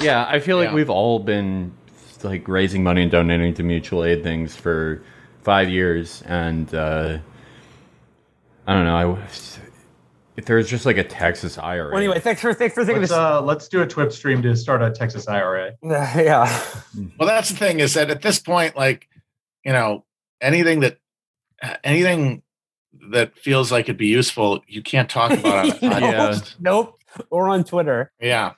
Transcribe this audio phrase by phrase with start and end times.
[0.04, 0.74] yeah, I feel like Yeah.
[0.74, 1.72] we've all been
[2.22, 5.02] like raising money and donating to mutual aid things for
[5.42, 7.18] five years, and uh,
[8.66, 8.96] I don't know.
[9.16, 9.18] I
[10.36, 11.88] if there's just like a Texas IRA.
[11.90, 13.18] Well, anyway, thanks for thanks for thinking Let's, this.
[13.18, 15.72] uh, let's do a Twitch stream to start a Texas IRA.
[15.82, 16.62] yeah.
[17.18, 19.08] Well, that's the thing is that at this point, like,
[19.64, 20.04] you know,
[20.40, 20.98] anything that
[21.84, 22.42] anything
[23.10, 26.54] that feels like it'd be useful, you can't talk about on a podcast.
[26.60, 26.98] Nope.
[27.30, 28.12] Or on Twitter.
[28.20, 28.52] yeah.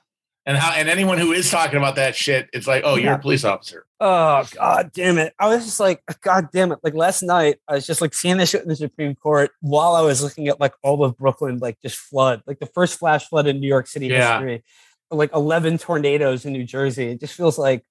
[0.45, 3.19] And how and anyone who is talking about that shit, it's like, oh, you're a
[3.19, 3.85] police officer.
[4.01, 5.33] Oh god damn it.
[5.39, 6.79] I was just like, God damn it.
[6.83, 9.95] Like last night, I was just like seeing this shit in the Supreme Court while
[9.95, 12.43] I was looking at like all of Brooklyn like just flood.
[12.45, 14.33] Like the first flash flood in New York City Yeah.
[14.39, 14.63] history.
[15.09, 17.11] Like eleven tornadoes in New Jersey.
[17.11, 17.85] It just feels like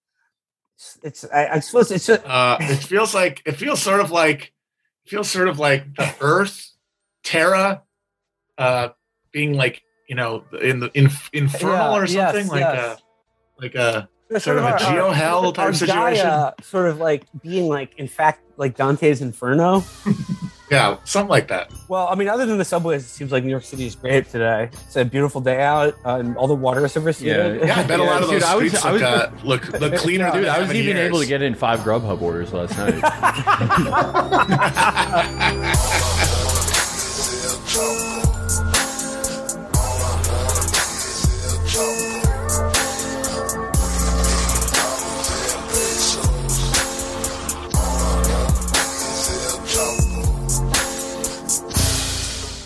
[1.02, 4.52] it's, I, I suppose it's just, Uh, it feels like it feels sort of like
[5.06, 6.70] it feels sort of like the Earth,
[7.24, 7.82] Terra,
[8.58, 8.88] uh,
[9.32, 9.82] being like
[10.12, 12.98] you know in the in, infernal Yeah, or yes, something like yes.
[12.98, 16.26] a like a It's Sort of a our- our- geo-hell type our situation?
[16.26, 19.82] Gaia sort of like being like in fact like Dante's Inferno.
[20.70, 21.72] yeah something like that.
[21.88, 24.28] Well, I mean, other than the subways, it seems like New York City is great
[24.28, 24.68] today.
[24.86, 27.60] It's a beautiful day out, uh, and all the water is receded.
[27.62, 27.66] Yeah.
[27.68, 29.64] Yeah, I bet a Yeah, lot of dude, those I was- streets I was- look,
[29.74, 30.30] uh, look look cleaner.
[30.30, 32.76] Dude, than I was have in even able to get in five Grubhub orders last
[32.76, 33.00] night.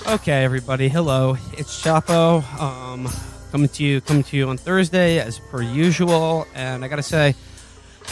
[0.09, 0.89] Okay, everybody.
[0.89, 2.41] Hello, it's Chapo.
[2.61, 3.09] Um,
[3.51, 6.47] coming to you, coming to you on Thursday as per usual.
[6.55, 7.35] And I gotta say,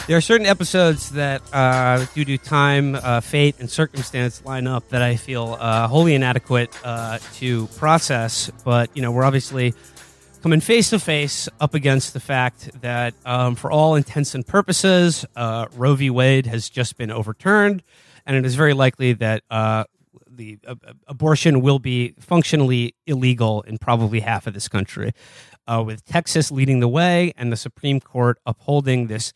[0.05, 4.89] there are certain episodes that, uh, due to time, uh, fate, and circumstance, line up
[4.89, 8.51] that I feel uh, wholly inadequate uh, to process.
[8.65, 9.73] But you know, we're obviously
[10.43, 15.25] coming face to face up against the fact that, um, for all intents and purposes,
[15.37, 16.09] uh, Roe v.
[16.09, 17.83] Wade has just been overturned,
[18.25, 19.85] and it is very likely that uh,
[20.37, 20.75] the uh,
[21.07, 25.13] abortion will be functionally illegal in probably half of this country,
[25.67, 29.33] uh, with Texas leading the way and the Supreme Court upholding this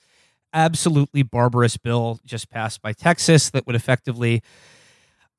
[0.53, 4.41] absolutely barbarous bill just passed by Texas that would effectively.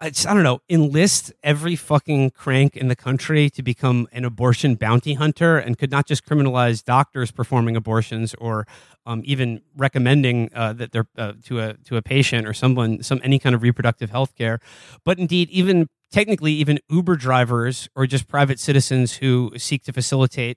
[0.02, 4.74] It's, I don't know, enlist every fucking crank in the country to become an abortion
[4.74, 8.66] bounty hunter and could not just criminalize doctors performing abortions or
[9.04, 13.20] um, even recommending uh, that they're uh, to a to a patient or someone some
[13.22, 14.58] any kind of reproductive health care,
[15.04, 20.56] but indeed even technically even Uber drivers or just private citizens who seek to facilitate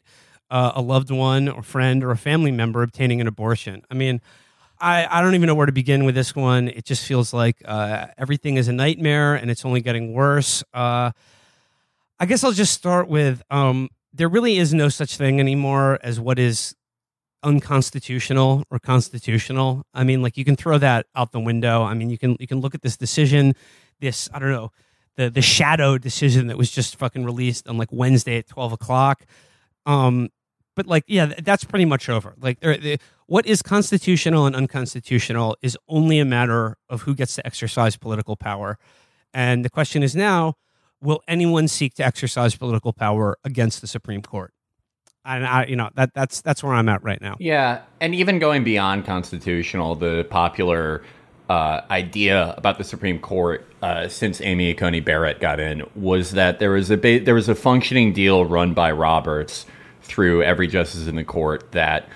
[0.52, 3.82] uh, a loved one or friend or a family member obtaining an abortion.
[3.92, 4.22] I mean,
[4.80, 6.68] I, I don't even know where to begin with this one.
[6.68, 10.64] It just feels like uh, everything is a nightmare and it's only getting worse.
[10.74, 11.12] Uh,
[12.20, 16.20] I guess I'll just start with um, there really is no such thing anymore as
[16.20, 16.76] what is
[17.44, 19.84] unconstitutional or constitutional.
[19.94, 21.84] I mean, like you can throw that out the window.
[21.84, 23.56] I mean, you can you can look at this decision,
[24.00, 24.72] this I don't know,
[25.16, 29.26] the the shadow decision that was just fucking released on like Wednesday at twelve o'clock.
[29.86, 30.30] Um,
[30.76, 32.36] but like, yeah, that's pretty much over.
[32.40, 32.98] Like, there, the,
[33.28, 38.36] what is constitutional and unconstitutional is only a matter of who gets to exercise political
[38.36, 38.78] power.
[39.34, 40.56] And the question is now,
[41.02, 44.54] will anyone seek to exercise political power against the Supreme Court?
[45.26, 47.38] And I, you know, that that's that's where I'm at right now.
[47.40, 51.02] Yeah, and even going beyond constitutional, the popular
[51.50, 56.60] uh, idea about the Supreme Court uh, since Amy Coney Barrett got in was that
[56.60, 59.66] there was a ba- there was a functioning deal run by Roberts
[60.04, 62.08] through every justice in the court that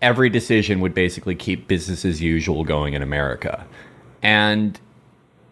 [0.00, 3.66] every decision would basically keep business as usual going in America,
[4.22, 4.78] and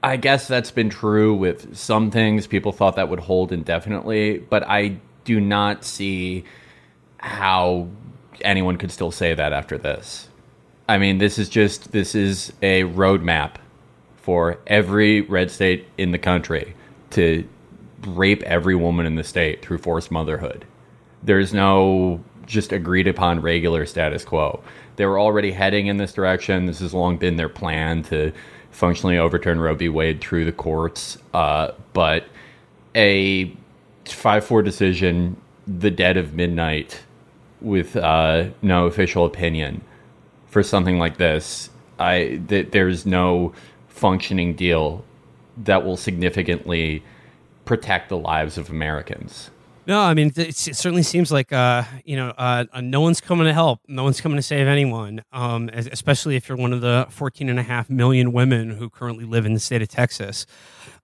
[0.03, 2.47] I guess that's been true with some things.
[2.47, 6.45] People thought that would hold indefinitely, but I do not see
[7.19, 7.89] how
[8.41, 10.29] anyone could still say that after this.
[10.89, 13.55] I mean, this is just this is a roadmap
[14.17, 16.75] for every red state in the country
[17.11, 17.47] to
[18.07, 20.65] rape every woman in the state through forced motherhood.
[21.23, 24.63] There's no just agreed upon regular status quo.
[24.97, 26.67] They were already heading in this direction.
[26.67, 28.33] This has long been their plan to
[28.71, 29.89] functionally overturn Roe v.
[29.89, 31.19] Wade through the courts.
[31.33, 32.27] Uh, but
[32.95, 33.57] a
[34.05, 35.37] 5 4 decision,
[35.67, 37.01] the dead of midnight,
[37.61, 39.83] with uh, no official opinion
[40.47, 43.53] for something like this, I th- there's no
[43.89, 45.05] functioning deal
[45.57, 47.03] that will significantly
[47.65, 49.51] protect the lives of Americans.
[49.85, 53.47] No, I mean it certainly seems like uh, you know uh, uh, no one's coming
[53.47, 55.25] to help, no one's coming to save anyone.
[55.33, 59.25] Um, especially if you're one of the 14 and a half million women who currently
[59.25, 60.47] live in the state of Texas.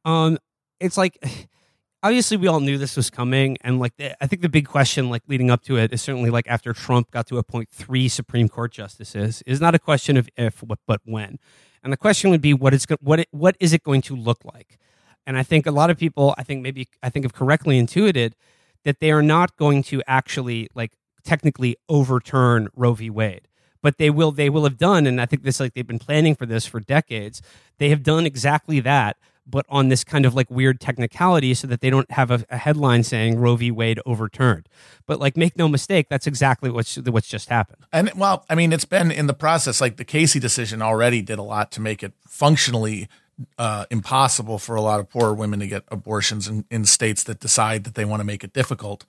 [0.05, 0.39] Um,
[0.79, 1.19] it's like
[2.05, 5.23] obviously we all knew this was coming and like i think the big question like
[5.27, 8.71] leading up to it is certainly like after trump got to appoint three supreme court
[8.71, 11.41] justices is not a question of if but when
[11.83, 14.45] and the question would be what is what it, what is it going to look
[14.45, 14.79] like
[15.27, 18.37] and i think a lot of people i think maybe i think have correctly intuited
[18.85, 20.93] that they are not going to actually like
[21.25, 23.49] technically overturn roe v wade
[23.83, 26.35] but they will they will have done and i think this like they've been planning
[26.35, 27.43] for this for decades
[27.79, 29.17] they have done exactly that
[29.51, 32.59] but on this kind of like weird technicality so that they don't have a, a,
[32.59, 33.71] headline saying Roe v.
[33.71, 34.69] Wade overturned.
[35.07, 37.85] But like, make no mistake, that's exactly what's what's just happened.
[37.93, 39.81] And well, I mean, it's been in the process.
[39.81, 43.09] Like the Casey decision already did a lot to make it functionally
[43.57, 47.41] uh, impossible for a lot of poor women to get abortions in, in states that
[47.41, 49.05] decide that they want to make it difficult.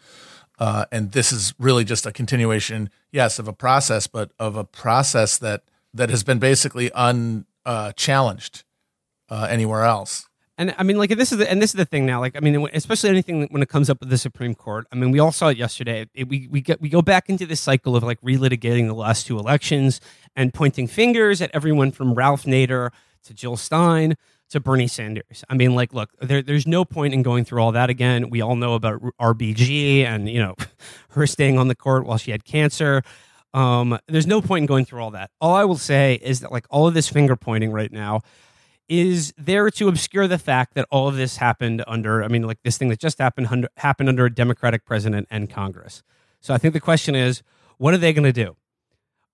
[0.59, 4.63] Uh, and this is really just a continuation, yes, of a process, but of a
[4.63, 8.63] process that that has been basically unchallenged
[9.31, 10.27] uh, uh, anywhere else.
[10.59, 12.19] And I mean, like this is the, and this is the thing now.
[12.19, 14.85] Like, I mean, especially anything when it comes up with the Supreme Court.
[14.91, 16.07] I mean, we all saw it yesterday.
[16.13, 19.25] It, we we get we go back into this cycle of like relitigating the last
[19.25, 20.01] two elections
[20.35, 22.91] and pointing fingers at everyone from Ralph Nader
[23.23, 24.15] to Jill Stein
[24.49, 25.43] to Bernie Sanders.
[25.49, 28.29] I mean, like, look, there, there's no point in going through all that again.
[28.29, 30.55] We all know about RBG and you know
[31.09, 33.03] her staying on the court while she had cancer.
[33.53, 35.31] Um, there's no point in going through all that.
[35.41, 38.21] All I will say is that like all of this finger pointing right now
[38.87, 42.57] is there to obscure the fact that all of this happened under, I mean, like
[42.63, 46.01] this thing that just happened under, happened under a Democratic president and Congress.
[46.41, 47.43] So I think the question is,
[47.77, 48.55] what are they going to do?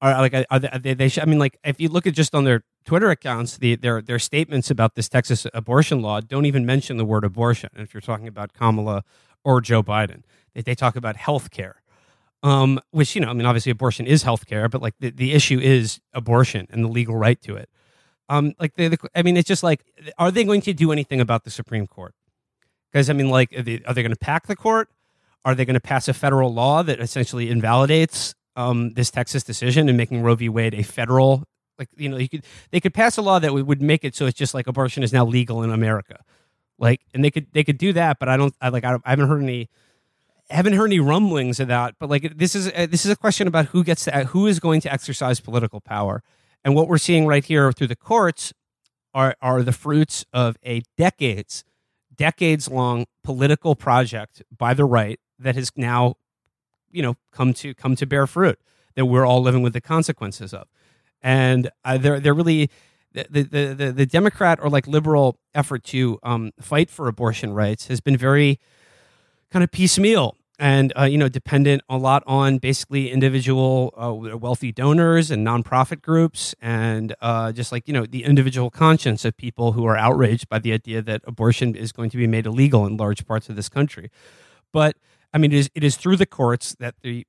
[0.02, 2.36] Are like are they, are they, they I mean, like if you look at just
[2.36, 6.66] on their Twitter accounts, the, their their statements about this Texas abortion law don't even
[6.66, 7.70] mention the word abortion.
[7.74, 9.04] And if you're talking about Kamala
[9.44, 10.22] or Joe Biden,
[10.54, 11.82] they, they talk about health care.
[12.44, 15.34] Um, which you know, I mean, obviously, abortion is health care, but like the, the
[15.34, 17.70] issue is abortion and the legal right to it.
[18.30, 19.84] Um, like the, I mean, it's just like,
[20.18, 22.14] are they going to do anything about the Supreme Court?
[22.92, 24.90] Because I mean, like, are they, they going to pack the court?
[25.44, 29.90] Are they going to pass a federal law that essentially invalidates um, this Texas decision
[29.90, 30.50] and making Roe v.
[30.50, 31.44] Wade a federal?
[31.78, 34.26] Like, you know, you could they could pass a law that would make it so
[34.26, 36.24] it's just like abortion is now legal in America.
[36.78, 38.54] Like, and they could they could do that, but I don't.
[38.62, 39.70] I like I, I haven't heard any.
[40.50, 43.48] haven't heard any rumblings of that, but like this is uh, this is a question
[43.48, 46.24] about who gets to who is going to exercise political power
[46.66, 48.52] and what we're seeing right here through the courts
[49.14, 51.64] are, are the fruits of a decades,
[52.14, 56.16] decades long political project by the right that has now,
[56.92, 58.60] you know, come to come to bear fruit
[58.96, 60.68] that we're all living with the consequences of.
[61.26, 62.70] And uh, they're they're really
[63.14, 67.88] the, the the the Democrat or like liberal effort to um, fight for abortion rights
[67.88, 68.60] has been very
[69.52, 70.38] kind of piecemeal.
[70.58, 76.02] And uh, you know dependent a lot on basically individual uh, wealthy donors and nonprofit
[76.02, 80.48] groups and uh, just like you know the individual conscience of people who are outraged
[80.48, 83.56] by the idea that abortion is going to be made illegal in large parts of
[83.56, 84.12] this country.
[84.72, 84.96] But
[85.34, 87.26] i mean it is, it is through the courts that the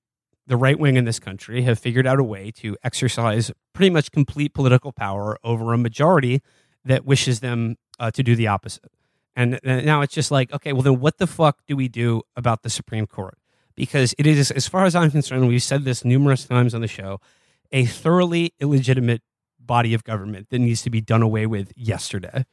[0.47, 4.13] the right wing in this country have figured out a way to exercise pretty much
[4.13, 6.43] complete political power over a majority
[6.85, 8.93] that wishes them uh, to do the opposite
[9.37, 12.63] and now it's just like, okay, well, then what the fuck do we do about
[12.63, 13.37] the Supreme Court?
[13.75, 16.89] Because it is, as far as I'm concerned, we've said this numerous times on the
[16.89, 17.21] show,
[17.71, 19.21] a thoroughly illegitimate
[19.61, 22.47] body of government that needs to be done away with yesterday.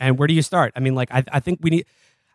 [0.00, 0.72] And where do you start?
[0.74, 1.86] I mean, like, I, I think we need,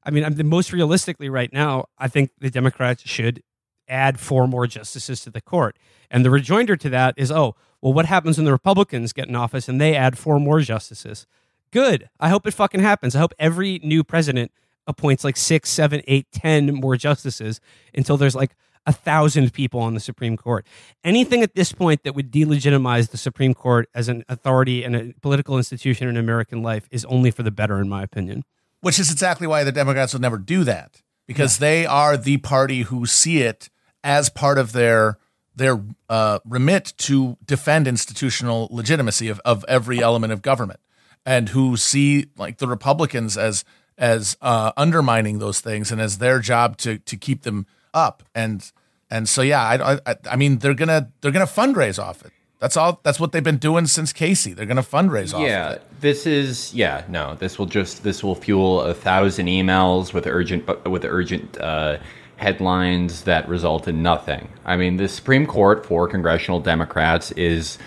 [0.03, 3.41] I mean, I'm the most realistically right now, I think the Democrats should
[3.87, 5.77] add four more justices to the court.
[6.09, 9.35] And the rejoinder to that is, oh, well, what happens when the Republicans get in
[9.35, 11.25] office and they add four more justices?
[11.71, 12.09] Good.
[12.19, 13.15] I hope it fucking happens.
[13.15, 14.51] I hope every new president
[14.87, 17.59] appoints like six, seven, eight, ten more justices
[17.93, 20.65] until there's like a thousand people on the Supreme Court.
[21.03, 25.13] Anything at this point that would delegitimize the Supreme Court as an authority and a
[25.21, 28.43] political institution in American life is only for the better, in my opinion.
[28.81, 31.67] Which is exactly why the Democrats will never do that because yeah.
[31.67, 33.69] they are the party who see it
[34.03, 35.17] as part of their
[35.55, 40.79] their uh, remit to defend institutional legitimacy of, of every element of government
[41.25, 43.63] and who see like the Republicans as
[43.97, 48.71] as uh, undermining those things and as their job to to keep them up and
[49.09, 52.31] and so yeah I, I I mean they're gonna they're gonna fundraise off it
[52.61, 56.25] that's all that's what they've been doing since Casey they're gonna fundraise off yeah this
[56.25, 61.03] is yeah no this will just this will fuel a thousand emails with urgent with
[61.03, 61.97] urgent uh,
[62.37, 67.77] headlines that result in nothing I mean the Supreme Court for congressional Democrats is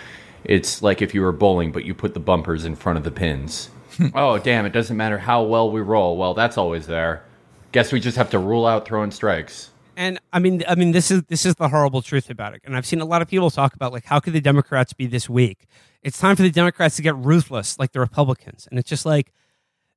[0.45, 3.11] it's like if you were bowling, but you put the bumpers in front of the
[3.11, 3.71] pins.
[4.15, 6.17] oh, damn, it doesn't matter how well we roll.
[6.17, 7.25] Well, that's always there.
[7.73, 9.71] Guess we just have to rule out throwing strikes.
[9.97, 12.63] And I mean, I mean, this is this is the horrible truth about it.
[12.65, 15.07] And I've seen a lot of people talk about like, how could the Democrats be
[15.07, 15.67] this weak?
[16.03, 18.67] It's time for the Democrats to get ruthless, like the Republicans.
[18.71, 19.33] And it's just like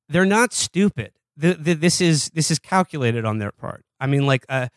[0.08, 1.12] they're not stupid.
[1.38, 3.84] the, the, this is this is calculated on their part.
[4.00, 4.68] I mean, like, uh,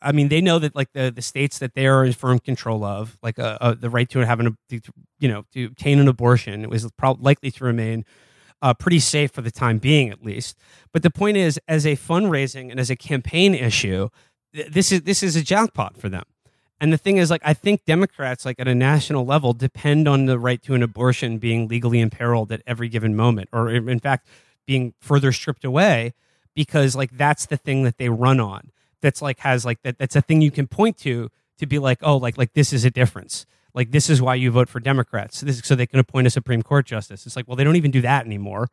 [0.00, 2.84] I mean, they know that like the the states that they are in firm control
[2.84, 4.80] of, like uh, uh, the right to having a,
[5.18, 8.04] you know, to obtain an abortion is likely to remain
[8.62, 10.56] uh, pretty safe for the time being, at least.
[10.92, 14.08] But the point is, as a fundraising and as a campaign issue,
[14.68, 16.24] this is this is a jackpot for them.
[16.78, 20.26] And the thing is, like, I think Democrats, like at a national level, depend on
[20.26, 24.28] the right to an abortion being legally imperiled at every given moment, or in fact,
[24.66, 26.12] being further stripped away,
[26.54, 28.72] because like that's the thing that they run on.
[29.00, 29.98] That's like has like that.
[29.98, 32.84] That's a thing you can point to to be like, oh, like like this is
[32.84, 33.46] a difference.
[33.72, 36.62] Like this is why you vote for Democrats, this, so they can appoint a Supreme
[36.62, 37.26] Court justice.
[37.26, 38.68] It's like, well, they don't even do that anymore.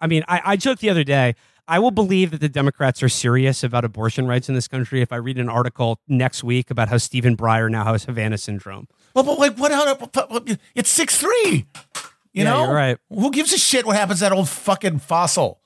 [0.00, 1.34] I mean, I, I joked the other day.
[1.68, 5.12] I will believe that the Democrats are serious about abortion rights in this country if
[5.12, 8.88] I read an article next week about how Stephen Breyer now has Havana syndrome.
[9.14, 10.58] Well, but like, what?
[10.74, 11.66] It's six three.
[12.32, 12.98] You Yeah, know, you're right.
[13.10, 15.60] Who gives a shit what happens to that old fucking fossil?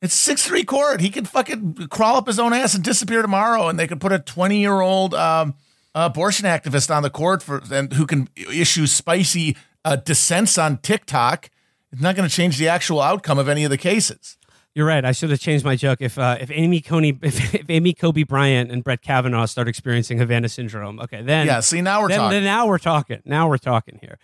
[0.00, 1.00] It's six three court.
[1.00, 4.12] He can fucking crawl up his own ass and disappear tomorrow, and they could put
[4.12, 5.54] a twenty year old um,
[5.94, 11.50] abortion activist on the court for and who can issue spicy uh, dissents on TikTok.
[11.92, 14.36] It's not going to change the actual outcome of any of the cases.
[14.74, 15.04] You're right.
[15.04, 16.00] I should have changed my joke.
[16.00, 20.18] If uh, if Amy Coney, if, if Amy Kobe Bryant and Brett Kavanaugh start experiencing
[20.18, 22.30] Havana syndrome, okay, then Yeah, see, now we're then, talking.
[22.36, 23.22] then now we're talking.
[23.24, 24.18] Now we're talking here.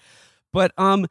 [0.53, 1.07] But um,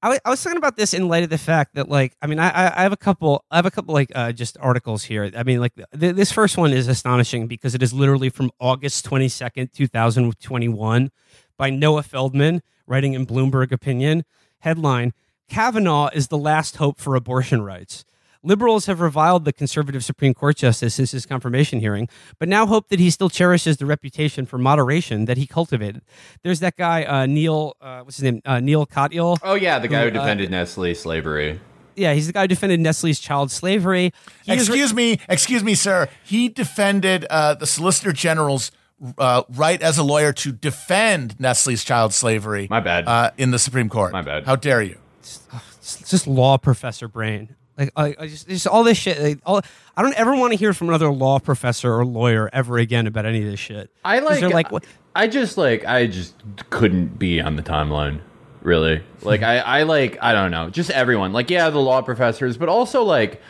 [0.00, 2.38] I, I was talking about this in light of the fact that like I mean
[2.38, 5.28] I I have a couple I have a couple like uh, just articles here.
[5.36, 9.04] I mean like th- this first one is astonishing because it is literally from August
[9.04, 11.10] twenty second two thousand twenty one
[11.56, 14.24] by Noah Feldman writing in Bloomberg Opinion
[14.60, 15.12] headline
[15.48, 18.04] Kavanaugh is the last hope for abortion rights.
[18.44, 22.08] Liberals have reviled the conservative Supreme Court justice since his confirmation hearing,
[22.38, 26.02] but now hope that he still cherishes the reputation for moderation that he cultivated.
[26.42, 28.42] There's that guy uh, Neil, uh, what's his name?
[28.44, 29.38] Uh, Neil Katyal.
[29.42, 31.58] Oh yeah, the guy who Who, uh, defended Nestle slavery.
[31.96, 34.12] Yeah, he's the guy who defended Nestle's child slavery.
[34.44, 36.08] He is- Excuse me, excuse me, sir.
[36.24, 38.70] He defended uh, the Solicitor General's
[39.18, 42.66] uh, right as a lawyer to defend Nestle's child slavery.
[42.68, 43.06] My bad.
[43.06, 44.12] Uh, in the Supreme Court.
[44.12, 44.44] My bad.
[44.44, 44.98] How dare you?
[45.20, 47.54] it's just law professor brain.
[47.76, 49.20] Like I, I just, just all this shit.
[49.20, 49.60] Like, all,
[49.96, 53.26] I don't ever want to hear from another law professor or lawyer ever again about
[53.26, 53.90] any of this shit.
[54.04, 54.42] I like.
[54.42, 54.84] like, what?
[55.14, 55.84] I just like.
[55.84, 56.34] I just
[56.70, 58.20] couldn't be on the timeline.
[58.62, 59.58] Really, like I.
[59.58, 60.18] I like.
[60.22, 60.70] I don't know.
[60.70, 61.32] Just everyone.
[61.32, 63.42] Like, yeah, the law professors, but also like,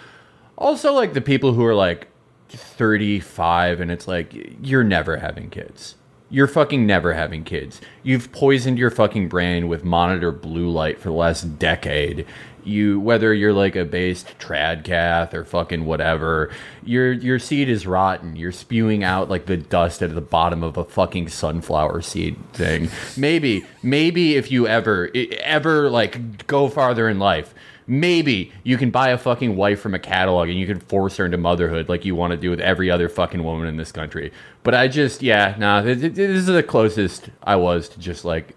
[0.57, 2.09] also like the people who are like
[2.49, 5.97] thirty-five, and it's like you're never having kids.
[6.31, 7.81] You're fucking never having kids.
[8.02, 12.26] You've poisoned your fucking brain with monitor blue light for the last decade.
[12.64, 16.50] You whether you're like a based tradcath or fucking whatever,
[16.85, 18.37] your your seed is rotten.
[18.37, 22.88] You're spewing out like the dust at the bottom of a fucking sunflower seed thing.
[23.16, 27.54] Maybe, maybe if you ever ever like go farther in life,
[27.87, 31.25] maybe you can buy a fucking wife from a catalog and you can force her
[31.26, 34.33] into motherhood like you want to do with every other fucking woman in this country.
[34.62, 38.25] But I just, yeah, nah, th- th- this is the closest I was to just
[38.25, 38.56] like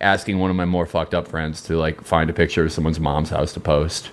[0.00, 3.00] asking one of my more fucked up friends to like find a picture of someone's
[3.00, 4.10] mom's house to post.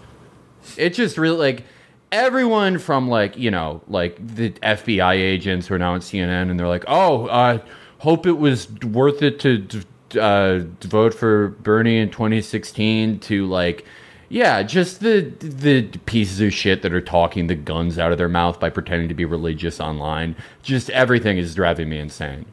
[0.75, 1.63] It just really like
[2.11, 6.59] everyone from like you know like the FBI agents who are now on CNN and
[6.59, 7.61] they're like, oh, I
[7.99, 13.85] hope it was worth it to uh, vote for Bernie in 2016 to like.
[14.29, 18.27] Yeah, just the the pieces of shit that are talking the guns out of their
[18.27, 20.35] mouth by pretending to be religious online.
[20.63, 22.45] Just everything is driving me insane.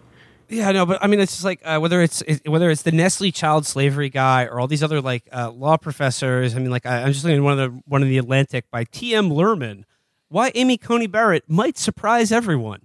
[0.49, 2.93] Yeah, no, but I mean, it's just like uh, whether it's it, whether it's the
[2.93, 6.55] Nestle child slavery guy or all these other like uh, law professors.
[6.55, 8.71] I mean, like I, I'm just looking at one of the one of the Atlantic
[8.71, 9.15] by T.
[9.15, 9.31] M.
[9.31, 9.85] Lerman.
[10.29, 12.83] Why Amy Coney Barrett might surprise everyone,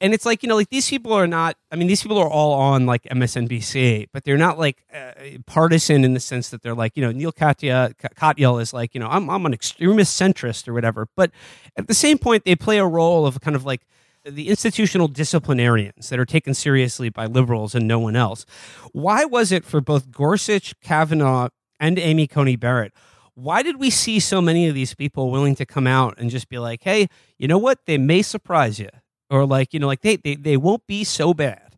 [0.00, 1.56] and it's like you know, like these people are not.
[1.70, 5.12] I mean, these people are all on like MSNBC, but they're not like uh,
[5.46, 9.00] partisan in the sense that they're like you know Neil Katyal, Katyal is like you
[9.00, 11.30] know I'm I'm an extremist centrist or whatever, but
[11.76, 13.82] at the same point they play a role of kind of like
[14.24, 18.46] the institutional disciplinarians that are taken seriously by liberals and no one else.
[18.92, 21.48] Why was it for both Gorsuch, Kavanaugh,
[21.80, 22.92] and Amy Coney Barrett?
[23.34, 26.48] Why did we see so many of these people willing to come out and just
[26.48, 27.86] be like, hey, you know what?
[27.86, 28.90] They may surprise you.
[29.30, 31.76] Or like, you know, like they, they, they won't be so bad.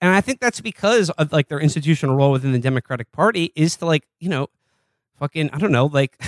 [0.00, 3.76] And I think that's because of like their institutional role within the Democratic Party is
[3.76, 4.48] to like, you know,
[5.18, 6.20] fucking, I don't know, like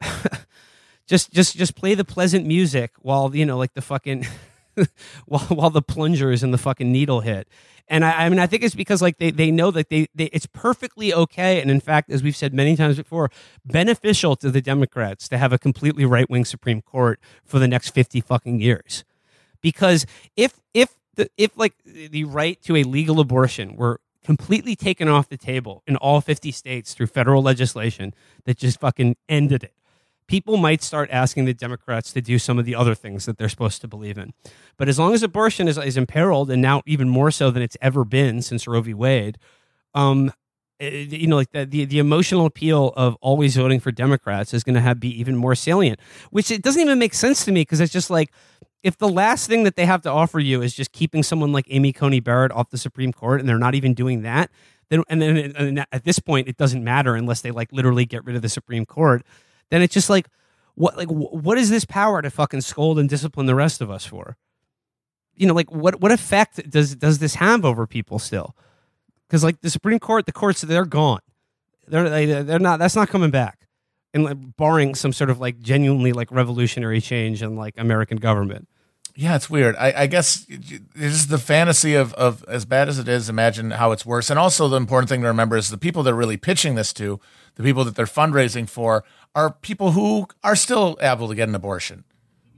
[1.06, 4.26] just just just play the pleasant music while, you know, like the fucking
[5.26, 7.48] while while the plunger is in the fucking needle hit.
[7.88, 10.26] And I, I mean, I think it's because like they, they know that they, they
[10.26, 13.30] it's perfectly okay, and in fact, as we've said many times before,
[13.64, 17.90] beneficial to the Democrats to have a completely right wing Supreme Court for the next
[17.90, 19.04] fifty fucking years,
[19.60, 25.08] because if if the if like the right to a legal abortion were completely taken
[25.08, 28.14] off the table in all fifty states through federal legislation
[28.44, 29.74] that just fucking ended it,
[30.32, 33.50] people might start asking the Democrats to do some of the other things that they're
[33.50, 34.32] supposed to believe in.
[34.78, 37.76] But as long as abortion is, is imperiled, and now even more so than it's
[37.82, 38.94] ever been since Roe v.
[38.94, 39.36] Wade,
[39.94, 40.32] um,
[40.80, 44.64] it- you know, like the, the the emotional appeal of always voting for Democrats is
[44.64, 46.00] going to be even more salient.
[46.30, 48.32] Which it doesn't even make sense to me because it's just like
[48.82, 51.66] if the last thing that they have to offer you is just keeping someone like
[51.68, 54.50] Amy Coney Barrett off the Supreme Court, and they're not even doing that,
[54.88, 58.24] then and then and at this point it doesn't matter unless they like literally get
[58.24, 59.22] rid of the Supreme Court.
[59.72, 60.28] Then it's just like
[60.74, 64.04] what like what is this power to fucking scold and discipline the rest of us
[64.04, 64.36] for?
[65.34, 68.54] You know, like what what effect does does this have over people still?
[69.26, 71.20] Because like the Supreme Court, the courts they're gone.
[71.88, 72.80] They're they, they're not.
[72.80, 73.66] That's not coming back,
[74.12, 78.68] and like, barring some sort of like genuinely like revolutionary change in like American government.
[79.14, 79.74] Yeah, it's weird.
[79.76, 83.72] I, I guess this is the fantasy of, of as bad as it is, imagine
[83.72, 84.28] how it's worse.
[84.28, 87.20] And also, the important thing to remember is the people they're really pitching this to,
[87.54, 89.04] the people that they're fundraising for,
[89.34, 92.04] are people who are still able to get an abortion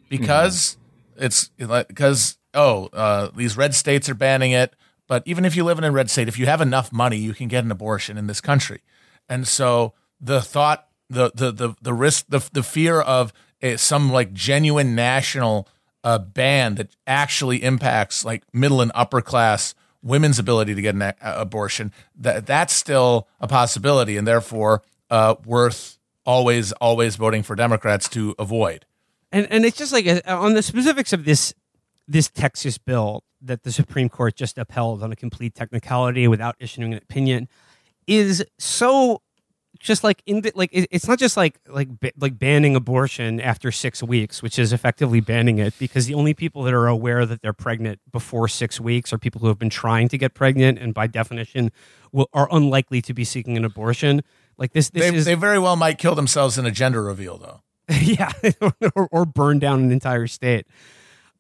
[0.09, 0.77] because
[1.17, 4.75] it's because, oh, uh, these red states are banning it.
[5.07, 7.35] But even if you live in a red state, if you have enough money, you
[7.35, 8.81] can get an abortion in this country.
[9.29, 14.11] And so the thought, the the the the risk, the the fear of a, some
[14.11, 15.69] like genuine national
[16.03, 21.03] uh, ban that actually impacts like middle and upper class women's ability to get an
[21.03, 27.57] a- abortion, that that's still a possibility, and therefore uh, worth always always voting for
[27.57, 28.87] Democrats to avoid.
[29.33, 31.53] and and it's just like uh, on the specifics of this
[32.07, 36.93] this Texas bill that the Supreme Court just upheld on a complete technicality without issuing
[36.93, 37.49] an opinion
[38.07, 39.23] is so
[39.85, 41.89] just like in the, like it- it's not just like like
[42.19, 46.63] like banning abortion after 6 weeks which is effectively banning it because the only people
[46.65, 50.09] that are aware that they're pregnant before 6 weeks are people who have been trying
[50.09, 51.71] to get pregnant and by definition
[52.13, 54.23] will, are unlikely to be seeking an abortion
[54.57, 57.39] like this this They, is they very well might kill themselves in a gender reveal,
[57.39, 57.61] though.
[58.01, 58.33] yeah,
[58.97, 60.67] or, or burn down an entire state.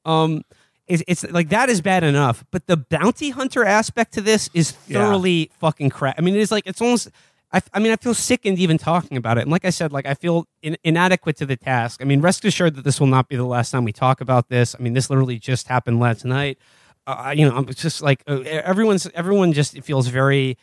[0.04, 0.42] Um,
[0.86, 4.74] it's, it's like that is bad enough, but the bounty hunter aspect to this is
[4.86, 4.98] Yeah.
[4.98, 6.16] thoroughly fucking crap.
[6.18, 7.08] I mean, it's like it's almost.
[7.54, 9.42] I, I mean, I feel sickened even talking about it.
[9.42, 12.02] And like I said, like I feel in, inadequate to the task.
[12.02, 14.48] I mean, rest assured that this will not be the last time we talk about
[14.48, 14.74] this.
[14.78, 16.58] I mean, this literally just happened last night.
[17.06, 19.06] Uh, you know, I'm just like uh, everyone's.
[19.14, 20.56] Everyone just feels very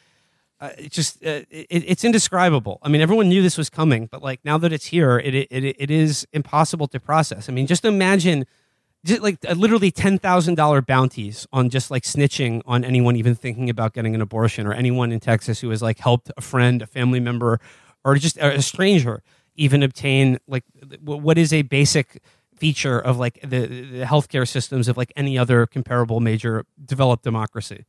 [0.62, 2.78] uh, just uh, it, it's indescribable.
[2.84, 5.50] I mean, everyone knew this was coming, but like now that it's here, it it,
[5.52, 7.50] it is impossible to process.
[7.50, 8.46] I mean, just imagine,
[9.06, 13.36] just like uh, literally ten thousand dollar bounties on just like snitching on anyone even
[13.36, 16.82] thinking about getting an abortion, or anyone in Texas who has like helped a friend,
[16.82, 17.60] a family member,
[18.04, 19.24] or just a stranger
[19.56, 20.64] even obtain like
[21.04, 22.22] what is a basic
[22.56, 27.86] feature of like the, the healthcare systems of like any other comparable major developed democracy.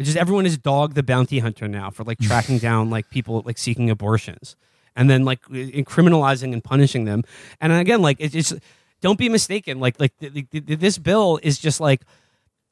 [0.00, 3.58] Just everyone is dog the bounty hunter now for like tracking down like people like
[3.58, 4.56] seeking abortions
[4.96, 7.22] and then like in criminalizing and punishing them.
[7.60, 8.54] And again, like it's just
[9.02, 9.78] don't be mistaken.
[9.78, 12.02] Like like th- th- th- this bill is just like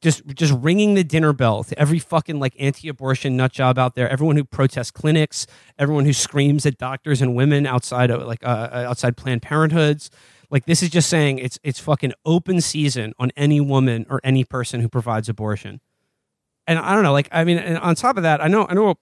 [0.00, 4.08] just just ringing the dinner bell to every fucking like anti-abortion nut job out there.
[4.08, 5.46] Everyone who protests clinics,
[5.78, 10.08] everyone who screams at doctors and women outside of like uh, outside Planned Parenthoods.
[10.50, 14.44] Like this is just saying it's it's fucking open season on any woman or any
[14.44, 15.80] person who provides abortion
[16.70, 18.74] and I don't know, like I mean, and on top of that, I know I
[18.74, 18.94] know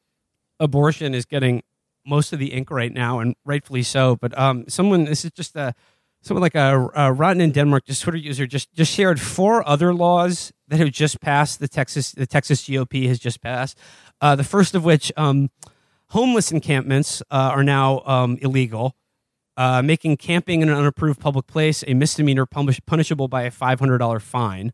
[0.59, 1.63] abortion is getting
[2.07, 4.17] most of the ink right now, and rightfully so.
[4.17, 5.75] But um, someone this is just a
[6.23, 9.95] someone like a, a Rotten in Denmark, just Twitter user, just just shared four other
[9.95, 11.61] laws that have just passed.
[11.61, 13.79] The Texas the Texas GOP has just passed.
[14.21, 15.51] Uh, the first of which, um,
[16.09, 18.95] homeless encampments uh, are now um, illegal.
[19.57, 24.23] Uh, making camping in an unapproved public place a misdemeanor punish- punishable by a $500
[24.23, 24.73] fine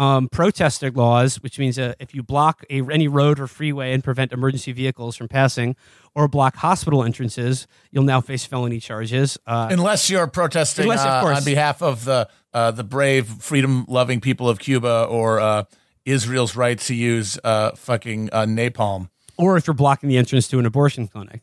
[0.00, 4.02] um, protester laws, which means uh, if you block a, any road or freeway and
[4.02, 5.76] prevent emergency vehicles from passing,
[6.14, 9.36] or block hospital entrances, you'll now face felony charges.
[9.46, 14.20] Uh, Unless you're protesting Unless, of uh, on behalf of the uh, the brave, freedom-loving
[14.20, 15.64] people of Cuba or uh,
[16.04, 19.10] Israel's right to use uh, fucking uh, napalm.
[19.36, 21.42] or if you're blocking the entrance to an abortion clinic,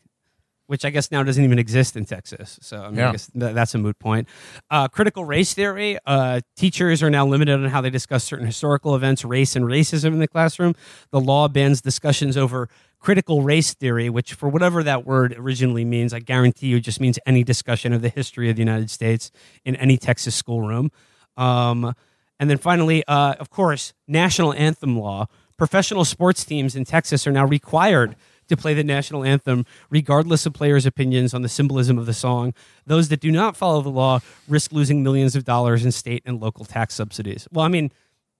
[0.68, 2.60] which I guess now doesn't even exist in Texas.
[2.62, 3.10] So I, mean, Yeah.
[3.10, 4.28] I guess th- that's a moot point.
[4.70, 5.98] Uh, critical race theory.
[6.06, 10.08] Uh, teachers are now limited on how they discuss certain historical events, race, and racism
[10.14, 10.76] in the classroom.
[11.12, 16.14] The law bans discussions over critical race theory, which, for whatever that word originally means,
[16.14, 19.32] I guarantee you just means any discussion of the history of the United States
[19.66, 20.92] in any Texas schoolroom.
[21.38, 21.94] Um,
[22.40, 25.28] and then finally, uh, of course, national anthem law.
[25.58, 28.16] Professional sports teams in Texas are now required
[28.48, 32.54] to play the national anthem, regardless of players' opinions on the symbolism of the song.
[32.86, 36.40] Those that do not follow the law risk losing millions of dollars in state and
[36.40, 37.48] local tax subsidies.
[37.52, 37.92] Well, I mean,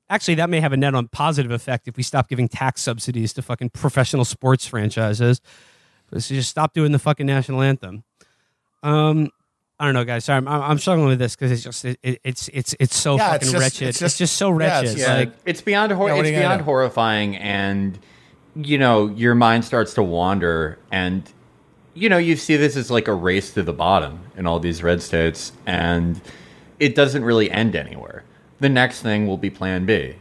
[0.10, 3.34] actually, that may have a net on positive effect if we stop giving tax subsidies
[3.34, 5.42] to fucking professional sports franchises.
[6.12, 8.04] So just stop doing the fucking national anthem.
[8.84, 9.30] Um,
[9.80, 10.26] I don't know, guys.
[10.26, 13.18] Sorry, I'm, I'm struggling with this because it's just it, it, it's it's it's so
[13.18, 13.88] Yeah, fucking it's just- wretched.
[13.90, 14.90] it's It's just- just, so yeah, wretched.
[14.92, 18.00] it's- Yeah, Like it's beyond hor- Yeah, it's beyond horrifying, and
[18.58, 21.32] you know your mind starts to wander, and
[21.94, 24.84] you know you see this as like a race to the bottom in all these
[24.84, 26.20] red states, and
[26.80, 28.24] it doesn't really end anywhere.
[28.60, 30.16] The next thing will be Plan B.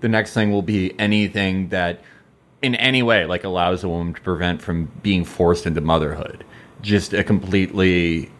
[0.00, 2.00] The next thing will be anything that,
[2.62, 6.44] in any way, like allows a woman to prevent from being forced into motherhood.
[6.82, 8.30] Just a completely,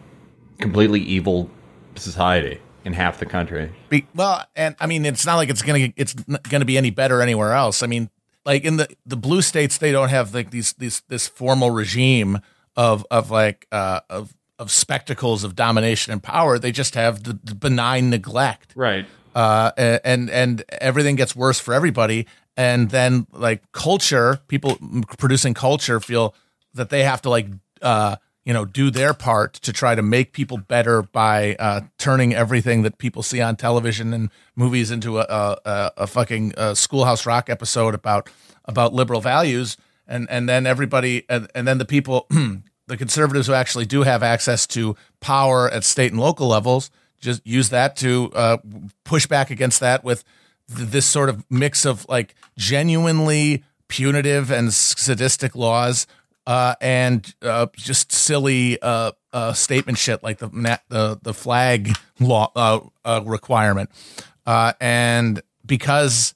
[0.59, 1.49] completely evil
[1.95, 3.71] society in half the country.
[3.89, 7.21] Be, well, and I mean, it's not like it's gonna it's gonna be any better
[7.21, 7.83] anywhere else.
[7.83, 8.09] I mean,
[8.49, 12.39] like in the the blue states, they don't have like these these this formal regime
[12.75, 16.57] of of like uh of of spectacles of domination and power.
[16.57, 18.73] They just have the, the benign neglect.
[18.75, 19.05] Right.
[19.35, 19.71] uh,
[20.03, 22.25] and and everything gets worse for everybody.
[22.57, 24.77] And then like culture, people
[25.19, 26.33] producing culture feel
[26.73, 27.47] that they have to like
[27.83, 28.15] uh,
[28.49, 32.81] you know do their part to try to make people better by uh, turning everything
[32.81, 35.21] that people see on television and movies into a
[35.63, 38.27] a, a, fucking uh, Schoolhouse Rock episode about
[38.65, 39.77] about liberal values.
[40.07, 42.25] And and then everybody and, and then the people
[42.87, 47.45] the conservatives who actually do have access to power at state and local levels just
[47.45, 48.57] use that to uh,
[49.03, 50.23] push back against that with
[50.75, 56.07] th- this sort of mix of like genuinely punitive and sadistic laws
[56.49, 60.49] uh, and uh, just silly uh, uh, statement shit like the
[60.89, 63.91] the the flag law uh, uh, requirement,
[64.47, 66.33] and because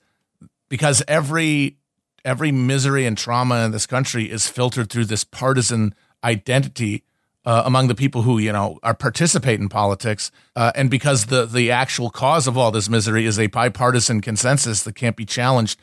[0.70, 1.78] because every
[2.24, 7.04] every misery and trauma in this country is filtered through this partisan identity
[7.46, 11.48] uh, among the people who you know are participate in politics, uh, and because the
[11.48, 15.80] the actual cause of all this misery is a bipartisan consensus that can't be challenged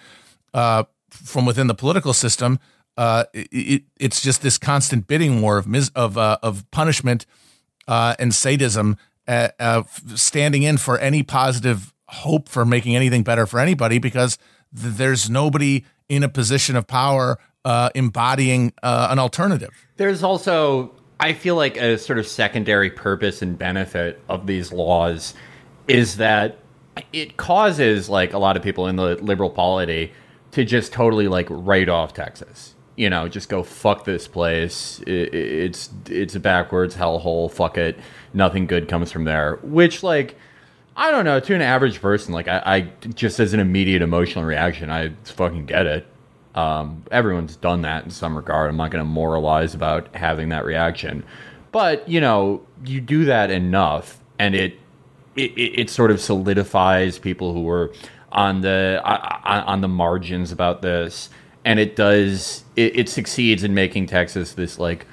[0.55, 2.61] uh, from within the political system.
[3.01, 7.25] Uh, it, it, it's just this constant bidding war of mis- of uh, of punishment
[7.89, 9.83] uh, and sadism, uh, uh,
[10.17, 14.37] standing in for any positive hope for making anything better for anybody because
[14.79, 17.39] th- there's nobody in a position of power
[17.95, 19.71] embodying an alternative.
[19.97, 25.33] There's also, I feel like, a sort of secondary purpose and benefit of these laws
[25.89, 26.59] is that
[27.15, 30.13] it causes like a lot of people in the liberal polity
[30.51, 32.75] to just totally like write off Texas.
[33.01, 35.01] You know, just go fuck this place.
[35.07, 37.51] It, it's it's a backwards hellhole.
[37.51, 37.99] Fuck it.
[38.35, 39.59] Nothing good comes from there.
[39.63, 40.37] Which like.
[40.97, 41.41] I don't know.
[41.41, 42.81] To an average person, like I, I
[43.15, 46.07] just as an immediate emotional reaction, I fucking get it.
[46.55, 48.69] Um, everyone's done that in some regard.
[48.69, 51.25] I'm not going to moralize about having that reaction,
[51.73, 54.79] but you know, you do that enough, and it
[55.37, 57.93] it, it, sort of solidifies people who were
[58.33, 61.31] on the on, on the margins about this,
[61.71, 65.07] and it does it, it succeeds in making Texas this like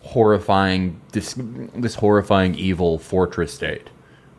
[0.00, 1.36] horrifying this
[1.76, 3.90] this horrifying evil fortress state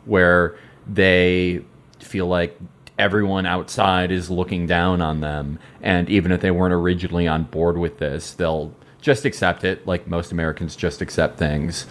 [0.04, 1.64] where they
[1.98, 2.58] feel like
[2.98, 5.58] everyone outside is looking down on them.
[5.80, 10.06] And even if they weren't originally on board with this they'll just accept it like
[10.06, 11.86] most Americans just accept things.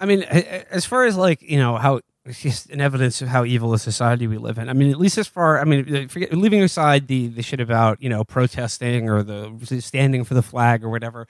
[0.00, 3.72] I mean, as far as like you know how just an evidence of how evil
[3.74, 4.68] a society we live in.
[4.68, 8.02] I mean, at least as far I mean, forget, leaving aside the the shit about
[8.02, 11.26] you know protesting or the standing for the flag or whatever,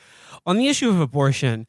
[0.47, 1.67] on the issue of abortion,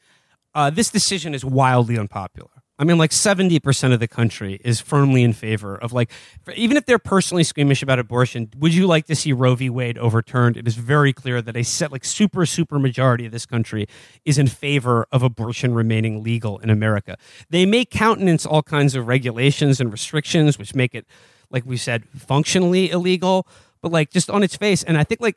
[0.55, 2.58] uh, this decision is wildly unpopular.
[2.79, 6.09] I mean, like seventy percent of the country is firmly in favor of like,
[6.55, 9.69] even if they're personally squeamish about abortion, would you like to see Roe v.
[9.69, 10.55] Wade overturned?
[10.55, 13.85] It is very clear that a set like super super majority of this country
[14.23, 17.17] is in favor of abortion remaining legal in America.
[17.49, 21.05] They may countenance all kinds of regulations and restrictions, which make it,
[21.51, 23.45] like we said, functionally illegal,
[23.81, 24.83] but like just on its face.
[24.83, 25.35] And I think like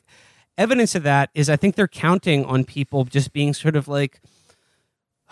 [0.57, 4.21] evidence of that is I think they're counting on people just being sort of like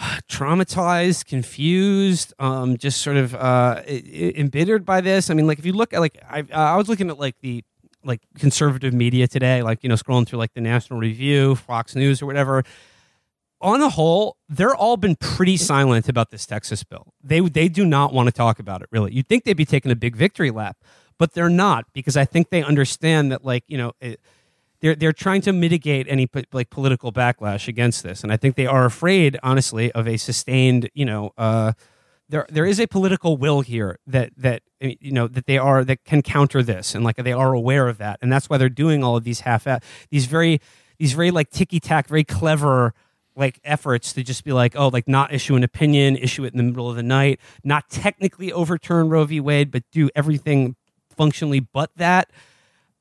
[0.29, 5.31] traumatized, confused, um, just sort of uh, embittered by this.
[5.31, 7.65] I mean, like if you look at like I, I was looking at like the
[8.03, 12.23] like conservative media today, like you know scrolling through like the National Review, Fox News,
[12.23, 12.65] or whatever.
[13.63, 17.13] On the whole, they're all been pretty silent about this Texas bill.
[17.23, 18.89] They they do not want to talk about it.
[18.91, 20.79] Really, you'd think they'd be taking a big victory lap,
[21.19, 23.93] but they're not because I think they understand that like you know.
[24.01, 24.21] It,
[24.81, 28.67] they're they're trying to mitigate any like political backlash against this, and I think they
[28.67, 31.73] are afraid, honestly, of a sustained, you know, uh,
[32.29, 35.85] there there is a political will here that that uh, you know that they are
[35.85, 38.69] that can counter this, and like they are aware of that, and that's why they're
[38.69, 39.67] doing all of these half
[40.11, 40.61] these very
[40.99, 42.95] these very like ticky tack, very clever
[43.37, 46.57] like efforts to just be like, oh, like not issue an opinion, issue it in
[46.57, 49.41] the middle of the night, not technically overturn Roe v.
[49.41, 50.77] Wade, but do everything
[51.17, 52.31] functionally but that.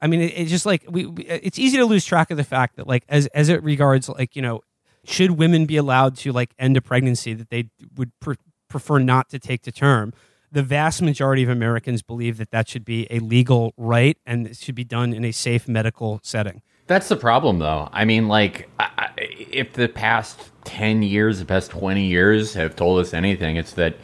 [0.02, 1.30] I mean, it, it's just like we, we.
[1.30, 4.10] Uh, it's easy to lose track of the fact that, like, as as it regards,
[4.10, 4.62] like, you know,
[5.04, 8.36] should women be allowed to like end a pregnancy that they would per,
[8.70, 10.14] prefer not to take to term.
[10.52, 14.58] The vast majority of Americans believe that that should be a legal right and it
[14.58, 16.64] should be done in a safe medical setting.
[16.88, 17.88] That's the problem, though.
[17.94, 23.00] I mean, like, I, if the past 10 years, the past 20 years have told
[23.00, 23.96] us anything, it's that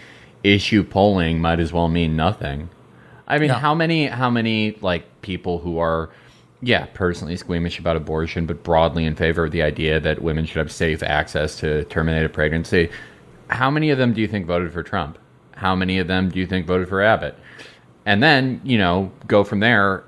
[0.43, 2.69] issue polling might as well mean nothing.
[3.27, 3.59] I mean, Yeah.
[3.59, 6.09] how many, how many, like, people who are,
[6.61, 10.57] yeah, personally squeamish about abortion, but broadly in favor of the idea that women should
[10.57, 12.89] have safe access to terminate a pregnancy,
[13.49, 15.17] how many of them do you think voted for Trump?
[15.55, 17.38] How many of them do you think voted for Abbott?
[18.05, 20.03] And then, you know, go from there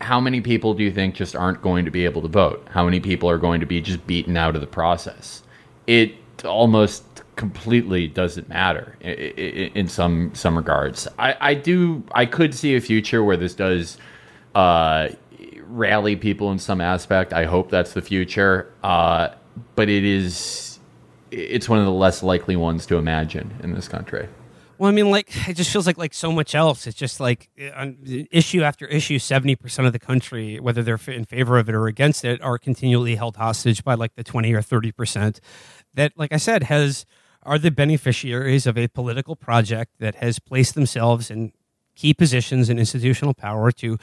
[0.00, 2.66] how many people do you think just aren't going to be able to vote?
[2.70, 5.42] How many people are going to be just beaten out of the process?
[5.86, 7.07] It almost
[7.38, 11.06] completely doesn't matter in some some regards.
[11.18, 13.96] I, I do I could see a future where this does
[14.54, 15.10] uh,
[15.62, 17.32] rally people in some aspect.
[17.32, 19.28] I hope that's the future, uh,
[19.76, 20.80] but it is
[21.30, 24.28] it's one of the less likely ones to imagine in this country.
[24.78, 26.88] Well, I mean, like it just feels like like so much else.
[26.88, 27.98] It's just like uh, on
[28.32, 31.86] issue after issue, seventy percent of the country, whether they're in favor of it or
[31.86, 35.40] against it, are continually held hostage by like the twenty or thirty percent
[35.94, 37.06] that, like I said, has
[37.48, 41.52] are the beneficiaries of a political project that has placed themselves in
[41.94, 43.98] key positions in institutional power to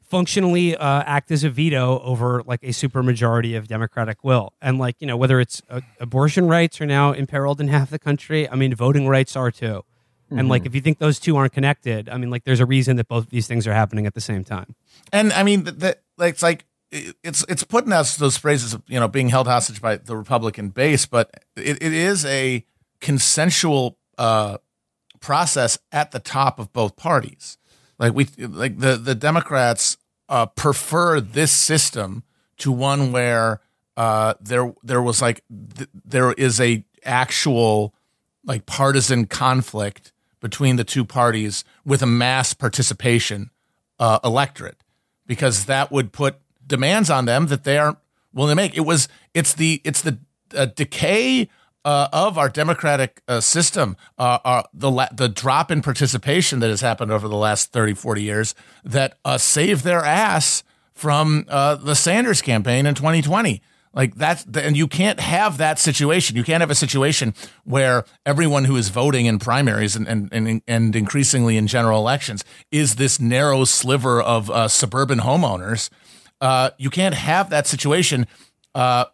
[0.00, 4.52] functionally uh, act as a veto over like a supermajority of democratic will.
[4.62, 7.98] And like you know whether it's uh, abortion rights are now imperiled in half the
[7.98, 9.84] country i mean voting rights are too.
[10.30, 12.96] And like if you think those two aren't connected i mean like there's a reason
[12.96, 14.74] that both of these things are happening at the same time.
[15.12, 19.08] And I mean, that it's like it's it's putting us those phrases of you know
[19.08, 22.64] being held hostage by the Republican base, but it, it is a
[23.04, 24.56] consensual uh,
[25.20, 27.58] process at the top of both parties.
[27.98, 32.24] Like we like the the Democrats uh, prefer this system
[32.56, 33.60] to one where
[33.96, 35.42] uh, there there was like
[35.76, 37.94] th- there is a actual
[38.42, 43.50] like partisan conflict between the two parties with a mass participation
[43.98, 44.82] uh, electorate
[45.26, 46.36] because that would put
[46.66, 47.98] demands on them that they aren't
[48.32, 48.76] willing to make.
[48.76, 50.18] It was it's the it's the
[50.56, 51.48] uh, decay
[51.84, 56.70] uh, of our democratic uh, system, uh, uh, the la- the drop in participation that
[56.70, 61.74] has happened over the last 30, 40 years that uh, saved their ass from uh,
[61.74, 63.60] the Sanders campaign in 2020.
[63.92, 66.36] Like that's and you can't have that situation.
[66.36, 67.32] You can't have a situation
[67.64, 72.44] where everyone who is voting in primaries and and and, and increasingly in general elections
[72.72, 75.90] is this narrow sliver of uh, suburban homeowners.
[76.40, 78.26] Uh, you can't have that situation
[78.74, 79.04] uh,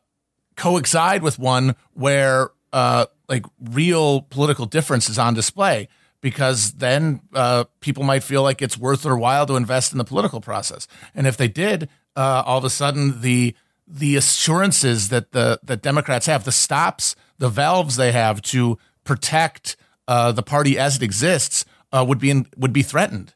[0.56, 5.88] coincide with one where uh, like real political differences on display
[6.20, 10.04] because then uh, people might feel like it's worth their while to invest in the
[10.04, 10.86] political process.
[11.14, 13.54] And if they did, uh, all of a sudden the
[13.86, 19.76] the assurances that the that Democrats have, the stops, the valves they have to protect
[20.06, 23.34] uh, the party as it exists, uh, would be in, would be threatened.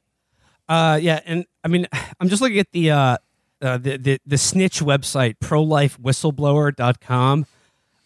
[0.69, 1.87] Uh, yeah, and I mean,
[2.21, 3.17] I'm just looking at the uh,
[3.61, 7.47] the, the the snitch website, prolifewhistleblower.com.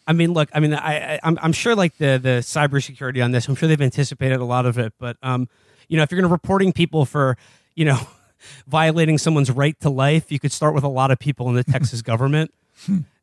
[0.09, 3.31] I mean, look, I mean, I, I I'm I'm sure like the the cybersecurity on
[3.31, 5.49] this, I'm sure they've anticipated a lot of it, but um,
[5.87, 7.37] you know, if you're going to reporting people for,
[7.75, 8.01] you know,
[8.67, 11.65] violating someone's right to life, you could start with a lot of people in the
[11.73, 12.53] Texas government.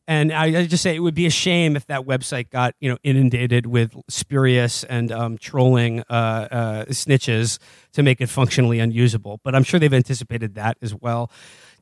[0.07, 2.89] And I, I just say it would be a shame if that website got you
[2.89, 7.57] know inundated with spurious and um, trolling uh, uh, snitches
[7.93, 9.39] to make it functionally unusable.
[9.43, 11.31] But I'm sure they've anticipated that as well.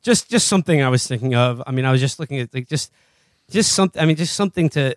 [0.00, 1.62] Just just something I was thinking of.
[1.66, 2.90] I mean, I was just looking at like just
[3.50, 4.00] just something.
[4.02, 4.96] I mean, just something to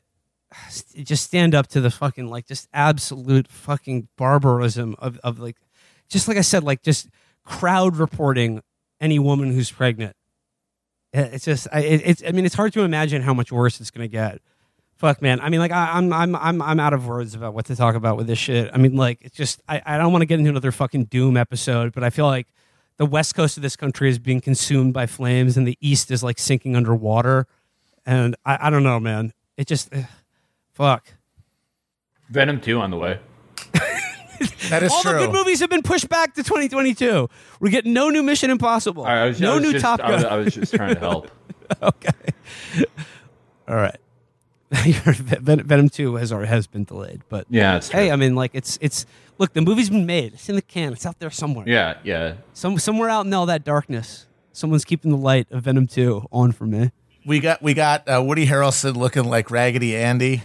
[0.96, 5.58] just stand up to the fucking like just absolute fucking barbarism of of like
[6.10, 7.10] just like I said, like just
[7.44, 8.62] crowd reporting
[9.00, 10.16] any woman who's pregnant.
[11.16, 12.24] Uh, It's just, I, it- it's.
[12.28, 14.42] I mean, it's hard to imagine how much worse it's gonna get.
[14.96, 15.40] Fuck, man.
[15.40, 17.94] I mean, like, I, I'm, I'm, I'm, I'm out of words about what to talk
[17.94, 18.72] about with this shit.
[18.74, 21.38] I mean, like, it's just, I, I don't want to get into another fucking doom
[21.38, 22.48] episode, but I feel like
[22.98, 26.24] the west coast of this country is being consumed by flames, and the east is
[26.24, 27.46] like sinking underwater.
[28.08, 29.34] And I, I don't know, man.
[29.58, 30.06] It just, eh,
[30.74, 31.06] fuck.
[32.30, 33.20] Venom 2 on the way.
[34.70, 35.14] That is All true.
[35.14, 37.28] the good movies have been pushed back to 2022.
[37.60, 39.04] We're getting no new Mission Impossible.
[39.04, 40.32] I was, no was new just, Top I was, Gun.
[40.32, 41.32] I was just trying to help.
[41.82, 42.12] okay.
[43.68, 43.98] All right.
[44.72, 48.00] Ven- Venom 2 has already has been delayed, but Yeah, it's true.
[48.00, 49.06] hey, I mean, like it's it's
[49.40, 50.34] look, the movie's been made.
[50.34, 50.94] It's in the can.
[50.94, 51.66] It's out there somewhere.
[51.68, 52.36] yeah, yeah.
[52.54, 56.52] Some somewhere out in all that darkness, someone's keeping the light of Venom 2 on
[56.52, 56.92] for me.
[57.28, 60.44] We got we got uh, Woody Harrelson looking like Raggedy Andy.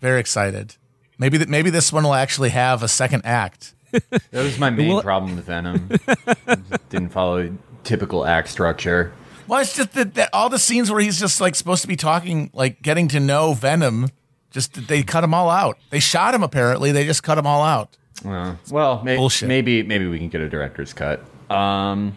[0.00, 0.76] Very excited.
[1.18, 3.74] Maybe that maybe this one will actually have a second act.
[4.30, 5.90] That was my main Well- problem with Venom.
[6.88, 9.12] Didn't follow typical act structure.
[9.46, 11.96] Well, it's just that, that all the scenes where he's just like supposed to be
[11.96, 14.08] talking, like getting to know Venom,
[14.50, 15.76] Just they cut them all out.
[15.90, 16.42] They shot him.
[16.42, 17.94] Apparently, they just cut them all out.
[18.24, 19.48] Uh, well, may- Bullshit.
[19.48, 21.20] maybe maybe we can get a director's cut.
[21.50, 22.16] Um,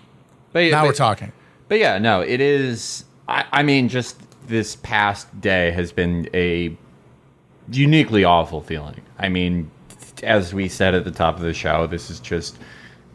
[0.54, 1.34] but Now but, we're talking.
[1.68, 3.04] But yeah, no, it is.
[3.28, 6.76] I, I mean, just this past day has been a
[7.72, 9.02] uniquely awful feeling.
[9.18, 9.72] I mean,
[10.24, 12.58] as we said at the top of the show, this is just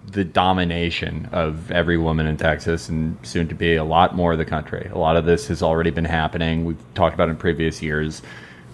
[0.07, 4.39] the domination of every woman in Texas and soon to be a lot more of
[4.39, 4.91] the country.
[4.93, 6.65] A lot of this has already been happening.
[6.65, 8.23] We've talked about in previous years.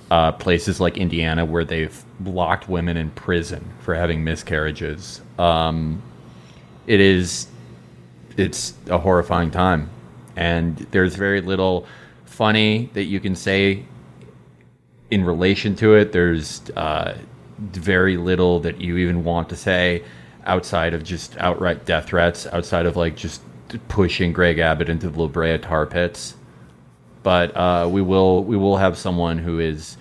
[0.09, 5.21] Uh, places like Indiana where they've locked women in prison for having miscarriages.
[5.37, 6.01] Um,
[6.87, 7.49] it is
[8.37, 9.91] it's a horrifying time
[10.37, 11.87] and there's very little
[12.25, 13.85] funny that you can say
[15.11, 16.13] in relation to it.
[16.13, 17.17] There's uh,
[17.59, 20.05] very little that you even want to say
[20.45, 23.43] outside of just outright death threats outside of like just
[23.89, 26.35] pushing greg abbott into the la brea tar pits.
[27.23, 29.97] But uh, we will we will have someone who is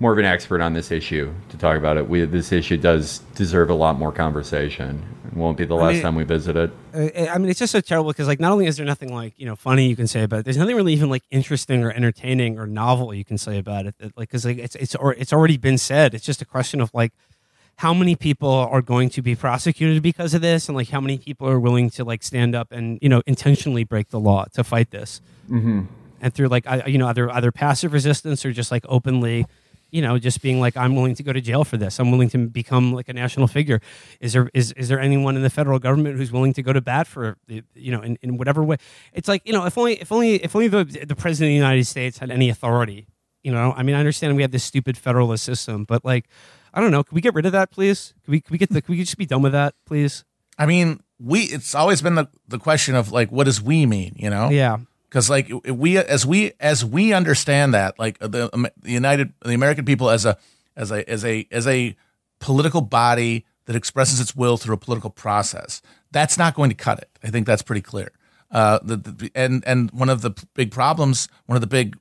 [0.00, 2.08] more of an expert on this issue to talk about it.
[2.08, 5.02] We, this issue does deserve a lot more conversation.
[5.26, 6.70] It won't be the last mean- time we visit it.
[6.94, 9.46] I mean, it's just so terrible because, like, not only is there nothing like you
[9.46, 12.58] know funny you can say about it, there's nothing really even like interesting or entertaining
[12.58, 13.94] or novel you can say about it.
[14.00, 16.14] Like, because like it's it's or, it's already been said.
[16.14, 17.12] It's just a question of like
[17.76, 21.18] how many people are going to be prosecuted because of this, and like how many
[21.18, 24.64] people are willing to like stand up and you know intentionally break the law to
[24.64, 25.82] fight this, mm-hmm.
[26.20, 29.46] and through like I, you know either either passive resistance or just like openly
[29.90, 31.98] you know, just being like, I'm willing to go to jail for this.
[31.98, 33.80] I'm willing to become like a national figure.
[34.20, 36.80] Is there is is there anyone in the federal government who's willing to go to
[36.80, 38.76] bat for you know in, in whatever way?
[39.12, 41.54] It's like you know, if only if only if only the the president of the
[41.54, 43.08] United States had any authority.
[43.42, 46.26] You know, I mean, I understand we have this stupid federalist system, but like,
[46.74, 47.02] I don't know.
[47.02, 48.14] Can we get rid of that, please?
[48.24, 50.24] Can we can we get the can we just be done with that, please?
[50.58, 51.42] I mean, we.
[51.42, 54.14] It's always been the the question of like, what does we mean?
[54.16, 54.50] You know?
[54.50, 54.78] Yeah.
[55.08, 59.54] Because like we as we as we understand that like the, um, the united the
[59.54, 60.36] american people as a
[60.76, 61.96] as a as a as a
[62.40, 66.98] political body that expresses its will through a political process that's not going to cut
[66.98, 67.10] it.
[67.22, 68.12] I think that's pretty clear.
[68.50, 71.98] Uh the, the and and one of the big problems one of the big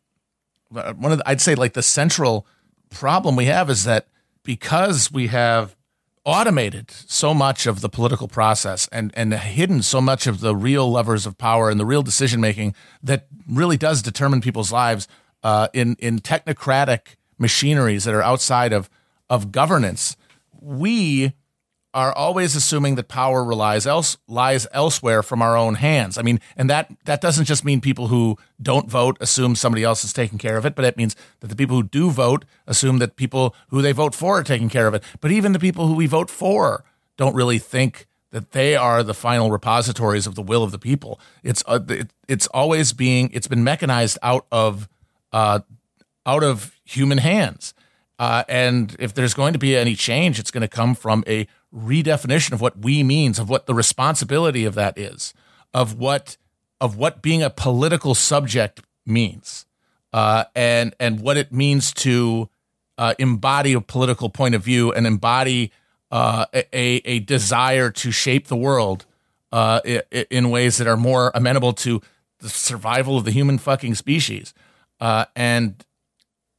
[0.75, 2.47] uh, one of the, i'd say like the central
[2.89, 4.07] problem we have is that
[4.43, 5.75] because we have
[6.27, 10.91] automated so much of the political process and and hidden so much of the real
[10.91, 15.07] levers of power and the real decision making that really does determine people's lives
[15.43, 18.89] uh, in in technocratic machineries that are outside of
[19.29, 20.17] of governance.
[20.59, 21.31] We
[21.93, 26.17] are always assuming that power relies else lies elsewhere from our own hands.
[26.17, 30.03] I mean, and that that doesn't just mean people who don't vote assume somebody else
[30.03, 32.99] is taking care of it, but it means that the people who do vote assume
[32.99, 35.03] that people who they vote for are taking care of it.
[35.21, 36.83] But even the people who we vote for
[37.15, 41.19] don't really think that they are the final repositories of the will of the people.
[41.43, 44.87] It's uh, it, it's always being it's been mechanized out of
[45.31, 45.61] uh,
[46.25, 47.73] out of human hands.
[48.19, 51.47] Uh, and if there's going to be any change, it's going to come from a
[51.73, 55.33] redefinition of what we means, of what the responsibility of that is,
[55.73, 56.37] of what
[56.79, 59.65] of what being a political subject means,
[60.13, 62.49] uh, and and what it means to
[62.97, 65.71] uh, embody a political point of view and embody
[66.11, 69.05] uh, a a desire to shape the world
[69.51, 69.81] uh,
[70.29, 72.01] in ways that are more amenable to
[72.39, 74.53] the survival of the human fucking species.
[74.99, 75.85] Uh, and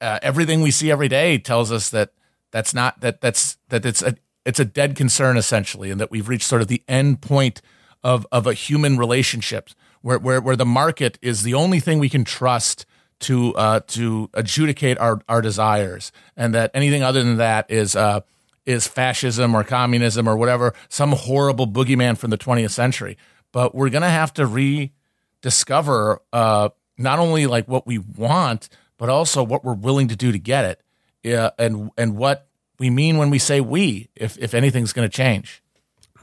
[0.00, 2.12] uh, everything we see every day tells us that
[2.50, 4.16] that's not that that's that it's a
[4.48, 7.60] it's a dead concern essentially, and that we've reached sort of the end point
[8.02, 9.68] of of a human relationship
[10.00, 12.86] where where where the market is the only thing we can trust
[13.20, 18.20] to uh, to adjudicate our our desires, and that anything other than that is uh,
[18.64, 23.18] is fascism or communism or whatever some horrible boogeyman from the 20th century.
[23.52, 29.42] But we're gonna have to rediscover uh, not only like what we want, but also
[29.42, 30.80] what we're willing to do to get it,
[31.22, 32.47] yeah, and and what
[32.78, 35.62] we mean when we say we, if if anything's going to change.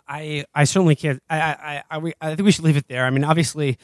[0.08, 1.22] I I certainly can't.
[1.30, 3.06] I I I, I think we should leave it there.
[3.06, 3.78] I mean, obviously,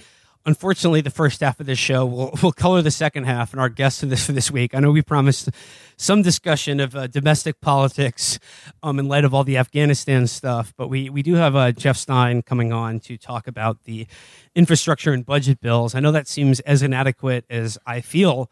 [0.46, 3.70] unfortunately, the first half of this show will will color the second half, and our
[3.70, 4.76] guest for this for this week.
[4.76, 5.50] I know we promised
[5.98, 8.40] some discussion of uh, domestic politics,
[8.84, 11.98] um, in light of all the Afghanistan stuff, but we we do have uh, Jeff
[11.98, 14.08] Stein coming on to talk about the
[14.56, 15.95] infrastructure and budget bills.
[15.95, 18.50] I know that seems as inadequate as I feel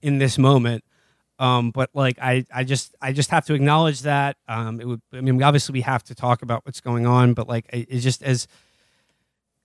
[0.00, 0.84] in this moment.
[1.40, 4.36] Um, but like I, I just I just have to acknowledge that.
[4.46, 7.48] Um, it would I mean obviously we have to talk about what's going on, but
[7.48, 8.46] like it- it's just as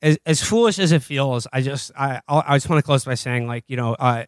[0.02, 3.16] as, as foolish as it feels, I just I I'll- just want to close by
[3.16, 4.24] saying like you know uh,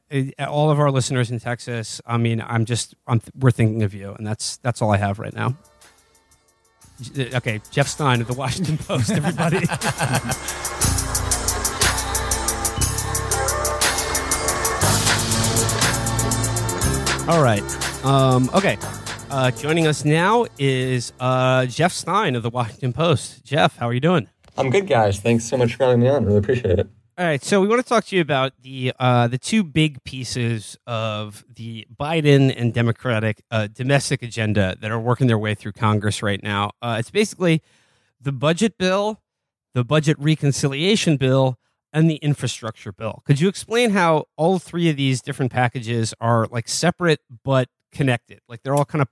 [0.48, 2.02] all of our listeners in Texas.
[2.06, 5.18] I mean I'm just I'm we're thinking of you, and that's that's all I have
[5.18, 5.56] right now.
[7.18, 9.60] Okay, Jeff Stein of the Washington Post, everybody.
[17.28, 17.61] All right.
[18.05, 18.78] Um, okay.
[19.30, 23.43] Uh, joining us now is uh, Jeff Stein of the Washington Post.
[23.43, 24.30] Jeff, how are you doing?
[24.57, 25.19] I'm good, guys.
[25.19, 26.23] Thanks so much for having me on.
[26.23, 26.88] Really appreciate it.
[27.17, 30.01] All right, so we want to talk to you about the uh, the two big
[30.05, 35.73] pieces of the Biden and Democratic uh, domestic agenda that are working their way through
[35.73, 36.71] Congress right now.
[36.82, 37.61] Uh, it's basically
[38.21, 39.19] the budget bill,
[39.73, 41.57] the budget reconciliation bill,
[41.94, 43.24] and the infrastructure bill.
[43.26, 48.40] Could you explain how all three of these different packages are like separate but connected?
[48.48, 49.08] Like they're all kind of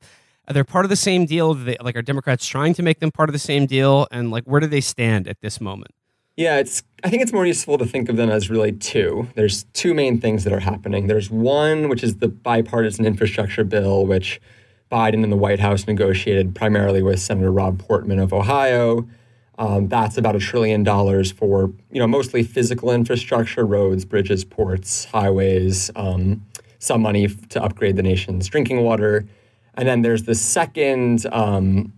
[0.53, 1.53] they're part of the same deal.
[1.53, 4.43] They, like are Democrats trying to make them part of the same deal, and like
[4.43, 5.91] where do they stand at this moment?
[6.37, 6.83] Yeah, it's.
[7.03, 9.27] I think it's more useful to think of them as really two.
[9.35, 11.07] There's two main things that are happening.
[11.07, 14.41] There's one, which is the bipartisan infrastructure bill, which
[14.91, 19.07] Biden and the White House negotiated primarily with Senator Rob Portman of Ohio.
[19.57, 25.05] Um, that's about a trillion dollars for you know mostly physical infrastructure, roads, bridges, ports,
[25.05, 26.45] highways, um,
[26.79, 29.25] some money to upgrade the nation's drinking water,
[29.75, 31.93] and then there's the second um,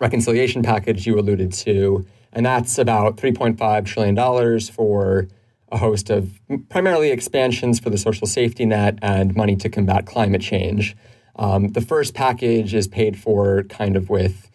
[0.00, 5.28] reconciliation package you alluded to, and that's about 3.5 trillion dollars for
[5.70, 10.40] a host of primarily expansions for the social safety net and money to combat climate
[10.40, 10.96] change.
[11.36, 14.47] Um, the first package is paid for kind of with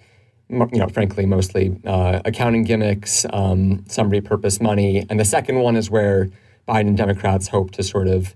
[0.53, 5.75] you know, frankly, mostly uh, accounting gimmicks, um, some repurposed money, and the second one
[5.75, 6.29] is where
[6.67, 8.35] Biden Democrats hope to sort of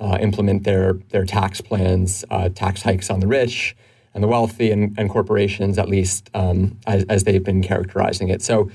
[0.00, 3.76] uh, implement their their tax plans, uh, tax hikes on the rich
[4.14, 8.42] and the wealthy and, and corporations, at least um, as, as they've been characterizing it.
[8.42, 8.70] So.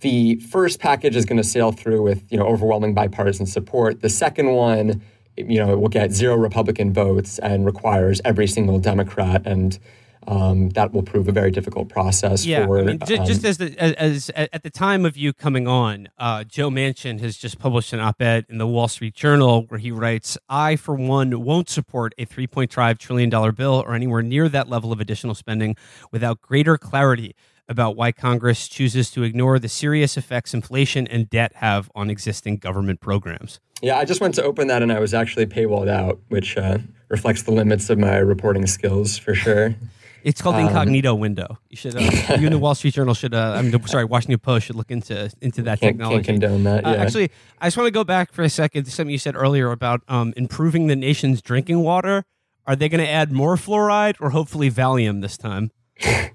[0.00, 4.00] The first package is going to sail through with you know overwhelming bipartisan support.
[4.00, 5.00] The second one,
[5.36, 9.78] you know, it will get zero Republican votes and requires every single Democrat and
[10.26, 12.44] um, that will prove a very difficult process.
[12.44, 15.16] Yeah, for, I mean, j- um, just as, the, as, as at the time of
[15.16, 19.14] you coming on, uh, Joe Manchin has just published an op-ed in the Wall Street
[19.14, 23.94] Journal where he writes, "I, for one, won't support a 3.5 trillion dollar bill or
[23.94, 25.76] anywhere near that level of additional spending
[26.10, 27.34] without greater clarity."
[27.68, 32.56] About why Congress chooses to ignore the serious effects inflation and debt have on existing
[32.56, 33.60] government programs.
[33.80, 36.78] Yeah, I just went to open that and I was actually paywalled out, which uh,
[37.08, 39.76] reflects the limits of my reporting skills for sure.
[40.24, 41.58] It's called the Um, incognito window.
[41.68, 42.00] You should, uh,
[42.38, 44.90] you and the Wall Street Journal should, uh, I mean, sorry, Washington Post should look
[44.90, 46.24] into into that Can't, technology.
[46.24, 46.84] can't condone that.
[46.84, 49.34] Uh, actually, I just want to go back for a second to something you said
[49.36, 52.24] earlier about um, improving the nation's drinking water.
[52.66, 55.70] Are they going to add more fluoride or hopefully Valium this time?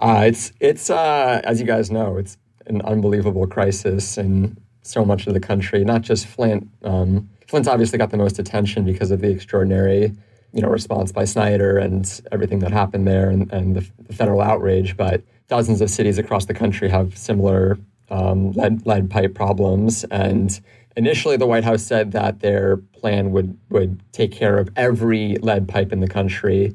[0.00, 5.26] Uh, it's it's uh, as you guys know, it's an unbelievable crisis in so much
[5.26, 5.84] of the country.
[5.84, 6.68] Not just Flint.
[6.84, 10.12] Um, Flint's obviously got the most attention because of the extraordinary,
[10.52, 14.40] you know, response by Snyder and everything that happened there, and, and the, the federal
[14.40, 14.96] outrage.
[14.96, 17.78] But dozens of cities across the country have similar
[18.10, 20.04] um, lead lead pipe problems.
[20.04, 20.58] And
[20.96, 25.68] initially, the White House said that their plan would would take care of every lead
[25.68, 26.74] pipe in the country.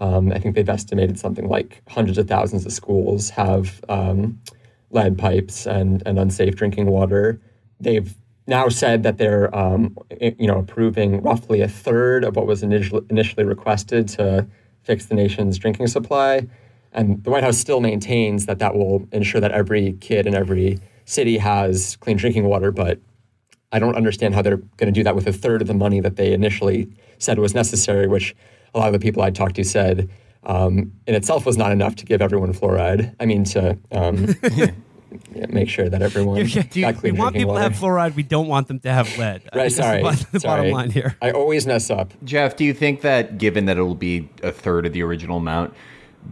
[0.00, 4.40] Um, I think they've estimated something like hundreds of thousands of schools have um,
[4.90, 7.40] lead pipes and, and unsafe drinking water.
[7.80, 8.14] They've
[8.50, 13.44] now said that they're, um, you know, approving roughly a third of what was initially,
[13.44, 14.46] requested to
[14.82, 16.46] fix the nation's drinking supply.
[16.92, 20.80] And the White House still maintains that that will ensure that every kid in every
[21.04, 22.98] city has clean drinking water, but
[23.72, 26.00] I don't understand how they're going to do that with a third of the money
[26.00, 26.88] that they initially
[27.18, 28.34] said was necessary, which
[28.74, 30.10] a lot of the people I talked to said
[30.42, 33.14] um, in itself was not enough to give everyone fluoride.
[33.20, 34.34] I mean, to um,
[35.48, 37.64] make sure that everyone Yeah, yeah, you- got we want people water.
[37.68, 38.14] to have fluoride.
[38.14, 39.42] We don't want them to have lead.
[39.54, 39.96] Right, think that's sorry.
[39.98, 40.60] The, bottom- the sorry.
[40.60, 41.16] bottom line here.
[41.22, 42.12] I always mess up.
[42.24, 45.74] Jeff, do you think that given that it'll be a third of the original amount,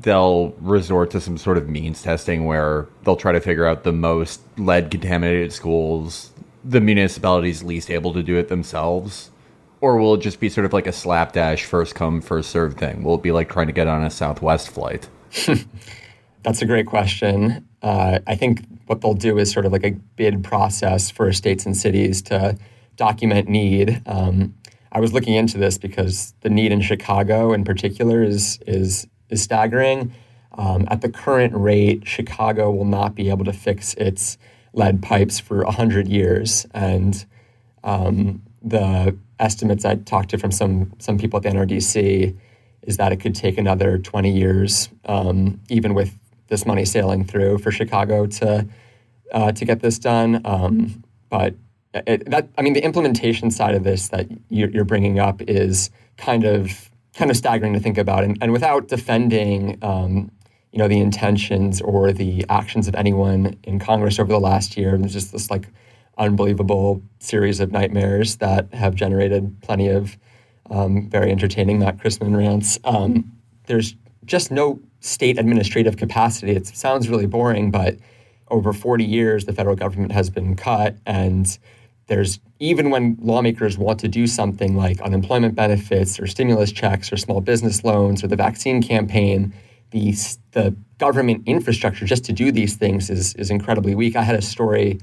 [0.02, 3.92] they'll resort to some sort of means testing where they'll try to figure out the
[3.92, 6.30] most lead contaminated schools,
[6.64, 9.30] the municipalities least able to do it themselves?
[9.80, 13.02] Or will it just be sort of like a slapdash, first come, first serve thing?
[13.04, 15.08] Will it be like trying to get on a Southwest flight?
[16.42, 17.68] That's a great question.
[17.82, 21.66] Uh, I think what they'll do is sort of like a bid process for states
[21.66, 22.56] and cities to
[22.96, 24.02] document need.
[24.06, 24.54] Um,
[24.90, 29.42] I was looking into this because the need in Chicago, in particular, is is is
[29.42, 30.12] staggering.
[30.56, 34.38] Um, at the current rate, Chicago will not be able to fix its
[34.72, 37.24] lead pipes for hundred years, and
[37.84, 42.36] um, the estimates I talked to from some some people at the NRDC
[42.82, 46.18] is that it could take another 20 years, um, even with
[46.48, 48.66] this money sailing through for Chicago to
[49.32, 50.40] uh, to get this done.
[50.44, 51.54] Um, but
[51.94, 55.90] it, that I mean, the implementation side of this that you're, you're bringing up is
[56.16, 59.78] kind of kind of staggering to think about, and, and without defending.
[59.82, 60.30] Um,
[60.70, 64.98] you know the intentions or the actions of anyone in Congress over the last year.
[64.98, 65.66] There's just this like
[66.18, 70.18] unbelievable series of nightmares that have generated plenty of
[70.70, 72.78] um, very entertaining, Matt Christman rants.
[72.84, 73.32] Um,
[73.66, 73.94] there's
[74.24, 76.52] just no state administrative capacity.
[76.52, 77.96] It sounds really boring, but
[78.50, 80.96] over 40 years, the federal government has been cut.
[81.06, 81.58] And
[82.06, 87.16] there's even when lawmakers want to do something like unemployment benefits or stimulus checks or
[87.16, 89.52] small business loans or the vaccine campaign,
[89.90, 90.12] the,
[90.52, 94.16] the government infrastructure just to do these things is, is incredibly weak.
[94.16, 94.98] I had a story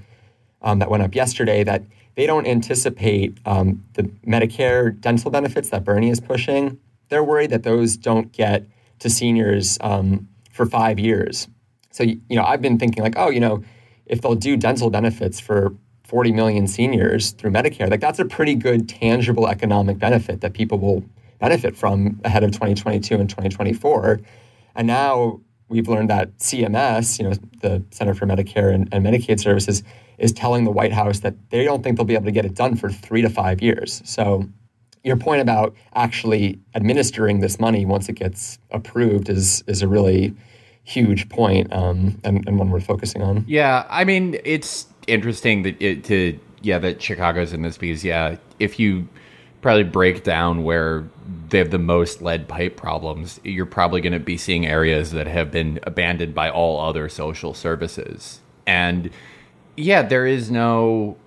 [0.61, 1.83] um, that went up yesterday that
[2.15, 6.79] they don't anticipate um, the Medicare dental benefits that Bernie is pushing.
[7.09, 8.65] They're worried that those don't get
[8.99, 11.47] to seniors um, for five years.
[11.91, 13.63] So, you know, I've been thinking like, oh, you know,
[14.05, 15.73] if they'll do dental benefits for
[16.03, 20.77] 40 million seniors through Medicare, like that's a pretty good tangible economic benefit that people
[20.77, 21.03] will
[21.39, 24.21] benefit from ahead of 2022 and 2024.
[24.75, 29.39] And now we've learned that CMS, you know, the Center for Medicare and, and Medicaid
[29.39, 29.83] Services,
[30.17, 32.55] is telling the White House that they don't think they'll be able to get it
[32.55, 34.01] done for three to five years.
[34.05, 34.47] So
[35.05, 40.35] your point about actually administering this money once it gets approved is is a really
[40.83, 43.45] huge point, um, and, and one we're focusing on.
[43.47, 48.37] Yeah, I mean, it's interesting that it, to yeah that Chicago's in this because yeah,
[48.59, 49.07] if you
[49.61, 51.07] probably break down where
[51.49, 55.27] they have the most lead pipe problems, you're probably going to be seeing areas that
[55.27, 58.41] have been abandoned by all other social services.
[58.67, 59.11] And
[59.77, 61.17] yeah, there is no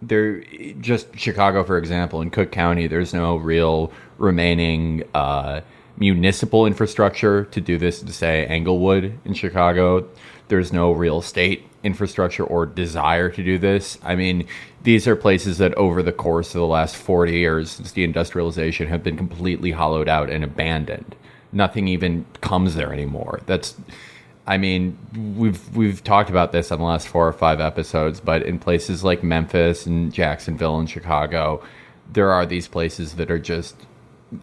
[0.00, 0.40] there
[0.80, 5.60] just Chicago for example in Cook County there's no real remaining uh,
[5.96, 10.08] municipal infrastructure to do this to say Englewood in Chicago.
[10.48, 13.98] There's no real state infrastructure or desire to do this.
[14.02, 14.46] I mean
[14.82, 18.88] these are places that over the course of the last 40 years since the industrialization
[18.88, 21.16] have been completely hollowed out and abandoned.
[21.52, 23.40] Nothing even comes there anymore.
[23.46, 23.74] That's
[24.48, 24.98] I mean,
[25.36, 29.04] we've we've talked about this on the last four or five episodes, but in places
[29.04, 31.62] like Memphis and Jacksonville and Chicago,
[32.10, 33.76] there are these places that are just,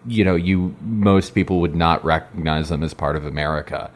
[0.06, 3.90] you know, you most people would not recognize them as part of America,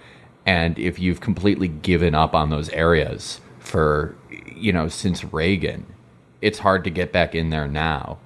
[0.48, 4.16] and if you've completely given up on those areas for,
[4.48, 5.86] you know, since Reagan,
[6.42, 8.18] it's hard to get back in there now,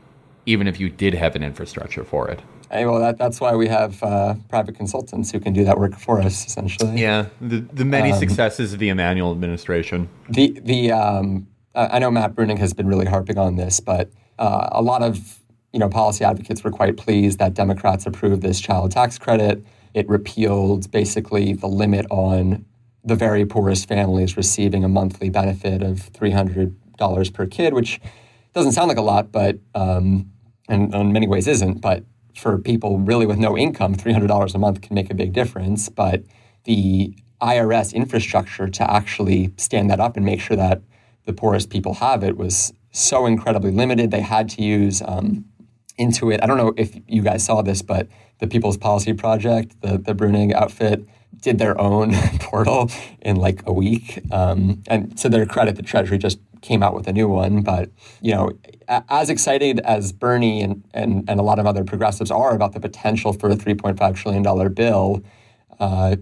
[0.46, 2.40] even if you did have an infrastructure for it.
[2.74, 5.96] Hey, well, that, that's why we have uh, private consultants who can do that work
[5.96, 7.00] for us, essentially.
[7.00, 10.10] Yeah, the, the many um, successes of the Emanuel administration.
[10.28, 14.10] The the um, I know Matt Bruenig has been really harping on this, but
[14.40, 15.40] uh, a lot of
[15.72, 19.64] you know policy advocates were quite pleased that Democrats approved this child tax credit.
[19.94, 22.66] It repealed basically the limit on
[23.04, 28.02] the very poorest families receiving a monthly benefit of three hundred dollars per kid, which
[28.56, 30.32] doesn't sound like a lot, but um,
[30.68, 32.04] and in many ways isn't, but
[32.36, 35.90] for people really with no income, $300 a month can make a big difference.
[35.90, 36.24] But
[36.66, 40.82] the IRS infrastructure to actually stand that up and make sure that
[41.26, 44.12] the poorest people have it was so incredibly limited.
[44.12, 45.46] They had to use um,
[46.00, 46.40] Intuit.
[46.42, 48.08] I don't know if you guys saw this, but
[48.40, 51.06] the People's Policy Project, the, the Bruenig outfit,
[51.42, 52.90] did their own portal
[53.22, 54.22] in like a week.
[54.32, 57.62] Um, and to their credit, the Treasury just came out with a new one.
[57.62, 57.92] But
[58.22, 58.52] you know,
[58.88, 62.80] as excited as Bernie and, and, and a lot of other progressives are about the
[62.80, 65.24] potential for a $3.5 trillion bill,
[65.80, 66.16] uh,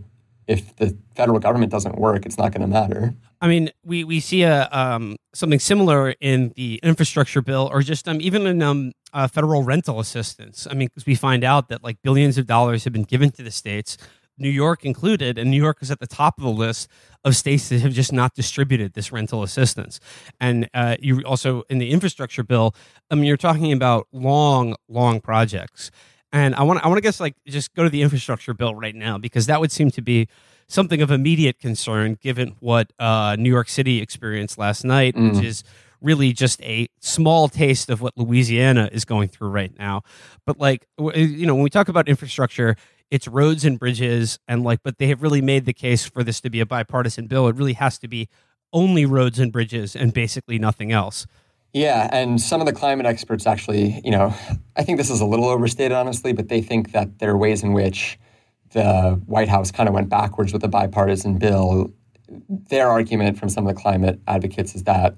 [0.48, 3.14] if the federal government doesn't work, it's not going to matter.
[3.40, 8.08] I mean, we, we see a um, something similar in the infrastructure bill, or just
[8.08, 10.68] um, even in um, uh, federal rental assistance.
[10.70, 13.44] I mean, because we find out that like billions of dollars have been given to
[13.44, 13.98] the states
[14.42, 16.90] New York included, and New York is at the top of the list
[17.24, 20.00] of states that have just not distributed this rental assistance.
[20.40, 22.76] And uh, you also in the infrastructure bill,
[23.10, 25.92] I mean, you're talking about long, long projects.
[26.34, 28.96] And I want I want to guess like just go to the infrastructure bill right
[28.96, 30.28] now because that would seem to be
[30.68, 35.36] something of immediate concern given what uh, New York City experienced last night, mm.
[35.36, 35.64] which is
[36.00, 40.02] really just a small taste of what Louisiana is going through right now.
[40.46, 42.78] But like you know, when we talk about infrastructure,
[43.12, 46.42] it's roads and bridges and like but they have really made the case for this
[46.42, 47.48] to be a bipartisan bill.
[47.48, 48.28] It really has to be
[48.74, 51.28] only roads and bridges and basically nothing else.
[51.74, 54.34] Yeah and some of the climate experts actually you know
[54.76, 57.64] i think this is a little overstated honestly but they think that there are ways
[57.64, 58.20] in which
[58.72, 61.92] the white house kind of went backwards with the bipartisan bill.
[62.70, 65.16] Their argument from some of the climate advocates is that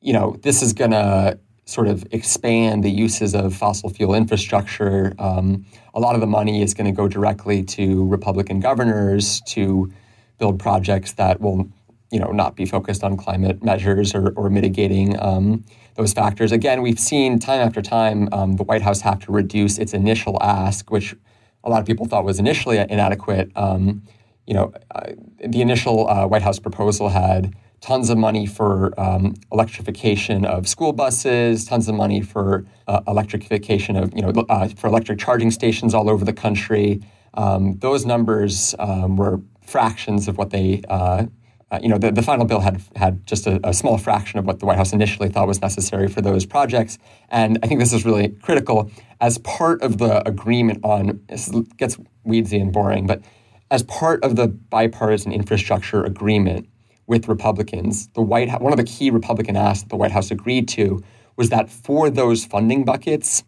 [0.00, 5.14] you know this is going to sort of expand the uses of fossil fuel infrastructure.
[5.18, 9.92] Um, a lot of the money is going to go directly to Republican governors to
[10.38, 11.68] build projects that will,
[12.12, 15.64] you know, not be focused on climate measures or, or mitigating um,
[15.96, 16.52] those factors.
[16.52, 20.40] Again, we've seen time after time um, the White House have to reduce its initial
[20.40, 21.16] ask, which
[21.64, 23.50] a lot of people thought was initially inadequate.
[23.56, 24.02] Um,
[24.46, 25.12] you know, uh,
[25.44, 27.56] the initial uh, White House proposal had
[27.86, 33.94] tons of money for um, electrification of school buses, tons of money for uh, electrification
[33.94, 37.00] of, you know, uh, for electric charging stations all over the country.
[37.34, 41.26] Um, those numbers um, were fractions of what they, uh,
[41.70, 44.46] uh, you know, the, the final bill had had just a, a, small fraction of
[44.46, 46.98] what the White House initially thought was necessary for those projects.
[47.28, 51.20] And I think this is really critical as part of the agreement on.
[51.28, 53.22] This gets weedsy and boring, but
[53.70, 56.68] as part of the bipartisan infrastructure agreement
[57.06, 60.30] with Republicans, the White House, one of the key Republican asks that the White House
[60.30, 61.02] agreed to
[61.36, 63.44] was that for those funding buckets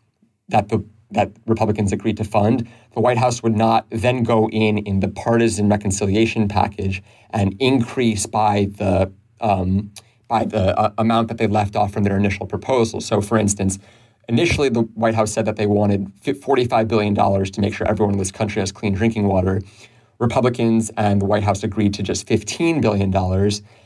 [0.49, 4.77] that the that Republicans agreed to fund, the White House would not then go in
[4.79, 9.91] in the partisan reconciliation package and increase by the um,
[10.29, 13.01] by the uh, amount that they left off from their initial proposal.
[13.01, 13.79] So, for instance,
[14.29, 18.19] initially the White House said that they wanted $45 billion to make sure everyone in
[18.19, 19.63] this country has clean drinking water.
[20.19, 23.15] Republicans and the White House agreed to just $15 billion.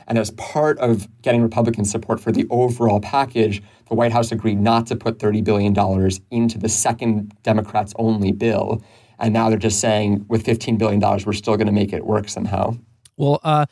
[0.08, 4.58] And as part of getting Republican support for the overall package, the White House agreed
[4.58, 8.82] not to put $30 billion into the second Democrats only bill.
[9.18, 12.28] And now they're just saying, with $15 billion, we're still going to make it work
[12.28, 12.76] somehow.
[13.16, 13.66] Well, uh,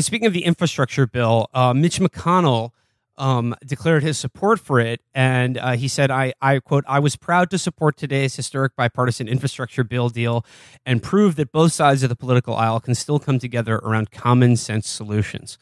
[0.00, 2.72] speaking of the infrastructure bill, uh, Mitch McConnell
[3.18, 5.02] um, declared his support for it.
[5.14, 9.28] And uh, he said, I, I quote, I was proud to support today's historic bipartisan
[9.28, 10.46] infrastructure bill deal
[10.86, 14.56] and prove that both sides of the political aisle can still come together around common
[14.56, 15.58] sense solutions.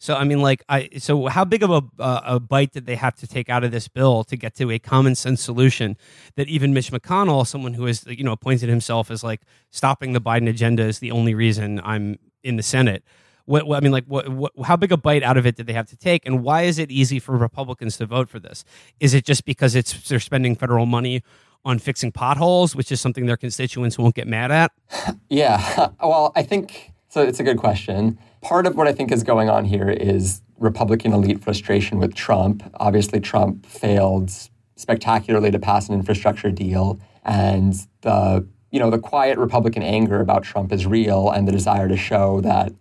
[0.00, 2.94] So I mean, like, I so how big of a uh, a bite did they
[2.94, 5.96] have to take out of this bill to get to a common sense solution
[6.36, 10.20] that even Mitch McConnell, someone who has you know appointed himself as like stopping the
[10.20, 13.02] Biden agenda is the only reason I'm in the Senate.
[13.48, 15.66] What, what, I mean, like, what, what, how big a bite out of it did
[15.66, 18.62] they have to take, and why is it easy for Republicans to vote for this?
[19.00, 21.22] Is it just because it's they're spending federal money
[21.64, 24.72] on fixing potholes, which is something their constituents won't get mad at?
[25.30, 27.22] Yeah, well, I think so.
[27.22, 28.18] It's a good question.
[28.42, 32.62] Part of what I think is going on here is Republican elite frustration with Trump.
[32.74, 34.30] Obviously, Trump failed
[34.76, 40.42] spectacularly to pass an infrastructure deal, and the you know the quiet Republican anger about
[40.42, 42.72] Trump is real, and the desire to show that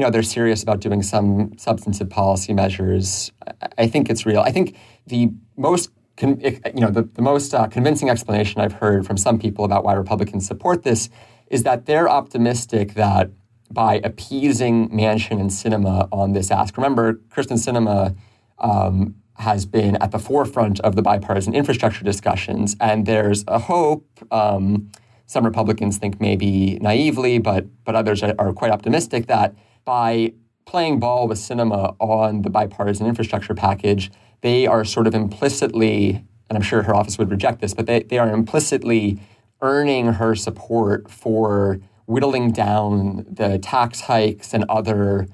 [0.00, 3.30] you know, they're serious about doing some substantive policy measures.
[3.76, 4.40] I think it's real.
[4.40, 9.06] I think the most Con, you know, the, the most uh, convincing explanation I've heard
[9.06, 11.10] from some people about why Republicans support this
[11.48, 13.30] is that they're optimistic that
[13.70, 18.16] by appeasing Manchin and Sinema on this ask, remember, Kyrsten Sinema
[18.58, 24.06] um, has been at the forefront of the bipartisan infrastructure discussions, and there's a hope.
[24.30, 24.90] Um,
[25.26, 29.54] some Republicans think maybe naively, but but others are quite optimistic that
[29.84, 30.32] by
[30.66, 34.10] playing ball with sinema on the bipartisan infrastructure package,
[34.40, 38.02] they are sort of implicitly, and I'm sure her office would reject this, but they,
[38.04, 39.20] they are implicitly
[39.62, 45.28] earning her support for whittling down the tax hikes and other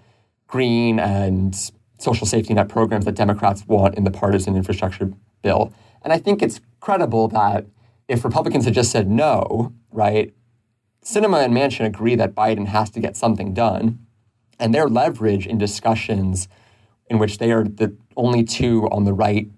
[0.47, 5.73] green and social safety net programs that Democrats want in the partisan infrastructure bill.
[6.03, 7.67] And I think it's credible that
[8.09, 10.35] if Republicans had just said no, right,
[11.05, 14.06] Sinema and Manchin agree that Biden has to get something done
[14.59, 16.49] and their leverage in discussions
[17.09, 19.49] in which they are the only two on the right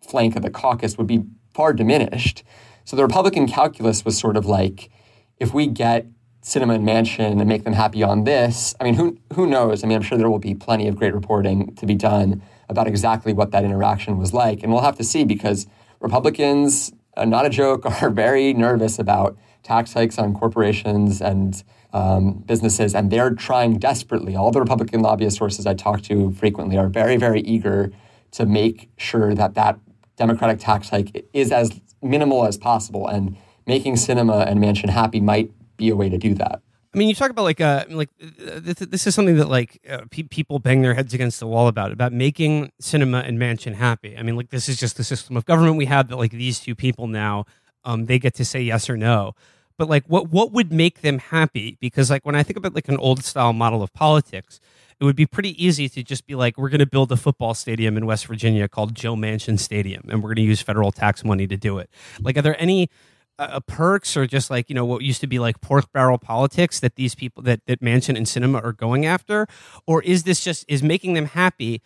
[0.00, 1.24] flank of the caucus would be
[1.54, 2.42] far diminished.
[2.84, 4.90] So the Republican calculus was sort of like,
[5.38, 6.06] if we get
[6.42, 9.84] Sinema and Manchin and make them happy on this, I mean, who who knows?
[9.84, 12.86] I mean, I'm sure there will be plenty of great reporting to be done about
[12.86, 15.66] exactly what that interaction was like, and we'll have to see because
[16.00, 21.62] Republicans, uh, not a joke, are very nervous about tax hikes on corporations and
[21.92, 24.36] um, businesses, and they're trying desperately.
[24.36, 27.90] All the Republican lobbyist sources I talk to frequently are very, very eager
[28.32, 29.78] to make sure that that
[30.16, 33.36] Democratic tax hike is as minimal as possible, and
[33.66, 36.60] making sinema and manchin happy might be a way to do that.
[36.94, 39.80] I mean, you talk about like uh like uh, this, this is something that like
[39.88, 43.74] uh, pe- people bang their heads against the wall about about making sinema and manchin
[43.74, 44.16] happy.
[44.16, 46.58] I mean, like this is just the system of government we have that like these
[46.60, 47.44] two people now
[47.84, 49.34] um they get to say yes or no
[49.78, 51.78] but like what what would make them happy?
[51.80, 54.60] Because like when i think about like an old style model of politics
[55.00, 57.54] it would be pretty easy to just be like we're going to build a football
[57.54, 61.24] stadium in west virginia called joe manchin stadium and we're going to use federal tax
[61.24, 61.88] money to do it.
[62.20, 62.90] Like are there any
[63.38, 66.18] uh, uh, perks or just like you know what used to be like pork barrel
[66.18, 69.46] politics that these people that that manchin and sinema are going after?
[69.86, 71.80] Or is this just is making them happy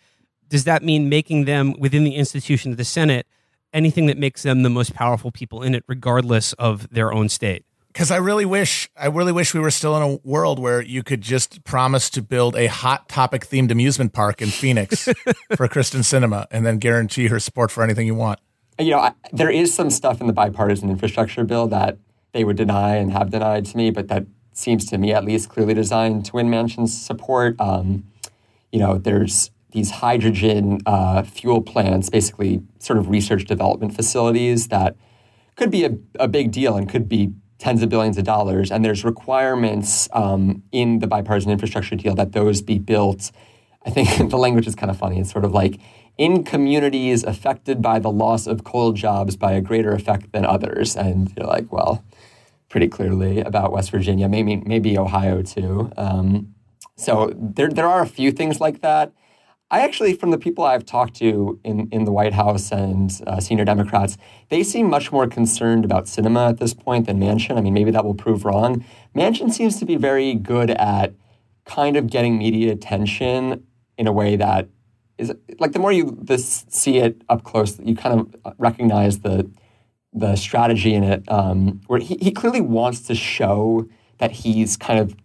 [0.49, 3.27] does that mean making them within the institution of the senate
[3.73, 7.65] anything that makes them the most powerful people in it regardless of their own state
[7.93, 11.03] because I really wish I really wish we were still in a world where you
[11.03, 15.07] could just promise to build a hot topic themed amusement park in Phoenix
[15.55, 18.39] for Kristen Sinema and then guarantee her support for anything you want.
[18.79, 21.99] You know, I, there is some stuff in the bipartisan infrastructure bill that
[22.31, 25.49] they would deny and have denied to me, but that seems to me at least
[25.49, 27.55] clearly designed to win Manchin's support.
[27.61, 28.05] Um,
[28.71, 34.95] you know, there's these hydrogen uh, fuel plants, basically sort of research development facilities that
[35.55, 37.31] could be a, a big deal and could be
[37.63, 38.71] tens of billions of dollars.
[38.71, 43.31] And there's requirements um, in the bipartisan infrastructure deal that those be built.
[43.85, 45.17] I think the language is kind of funny.
[45.21, 45.79] It's sort of like
[46.17, 50.97] in communities affected by the loss of coal jobs by a greater effect than others.
[50.97, 52.03] And you're like, well,
[52.67, 55.89] pretty clearly about West Virginia, maybe maybe Ohio too.
[55.95, 56.53] Um,
[56.97, 59.13] so there there are a few things like that.
[59.73, 63.39] I actually, from the people I've talked to in, in the White House and uh,
[63.39, 64.19] senior Democrats,
[64.49, 67.57] they seem much more concerned about sinema at this point than Manchin.
[67.57, 68.85] I mean, maybe that will prove wrong.
[69.15, 71.15] Manchin seems to be very good at
[71.65, 73.65] kind of getting media attention
[73.97, 74.69] in a way that
[75.17, 79.49] is like the more you this, see it up close, you kind of recognize the
[80.13, 83.87] the strategy in it, um, where he, he clearly wants to show
[84.19, 85.15] that he's kind of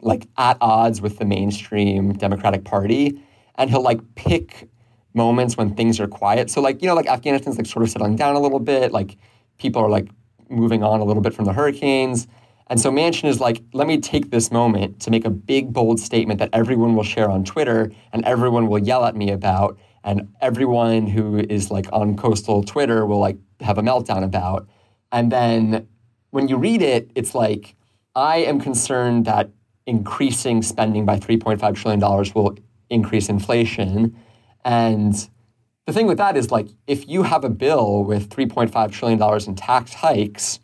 [0.00, 3.22] like at odds with the mainstream Democratic Party,
[3.60, 4.68] and he'll like pick
[5.14, 6.50] moments when things are quiet.
[6.50, 9.16] So like you know like Afghanistan's like sort of settling down a little bit, like
[9.58, 10.08] people are like
[10.48, 12.26] moving on a little bit from the hurricanes.
[12.66, 15.98] And so Manchin is like, let me take this moment to make a big, bold
[15.98, 19.78] statement that everyone will share on Twitter and everyone will yell at me about.
[20.04, 24.68] And everyone who is like on coastal Twitter will like have a meltdown about.
[25.10, 25.88] And then
[26.30, 27.74] when you read it, it's like,
[28.14, 29.50] I am concerned that
[29.86, 32.00] increasing spending by $3.5 trillion
[32.34, 32.56] will
[32.90, 34.16] increase inflation.
[34.64, 35.14] And
[35.86, 39.54] the thing with that is like, if you have a bill with $3.5 trillion in
[39.54, 40.60] tax hikes,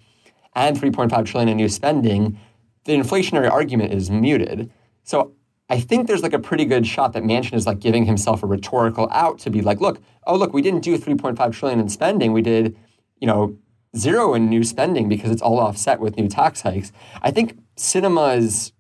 [0.57, 2.41] and 3.5 trillion in new spending,
[2.87, 4.72] the inflationary argument is muted.
[5.05, 5.35] So
[5.68, 8.47] I think there's like a pretty good shot that Manchin is like giving himself a
[8.47, 12.33] rhetorical out to be like, look, oh look, we didn't do 3.5 trillion in spending.
[12.33, 12.77] We did,
[13.20, 13.57] you know,
[13.97, 16.91] zero in new spending because it's all offset with new tax hikes.
[17.20, 18.72] I think sinema's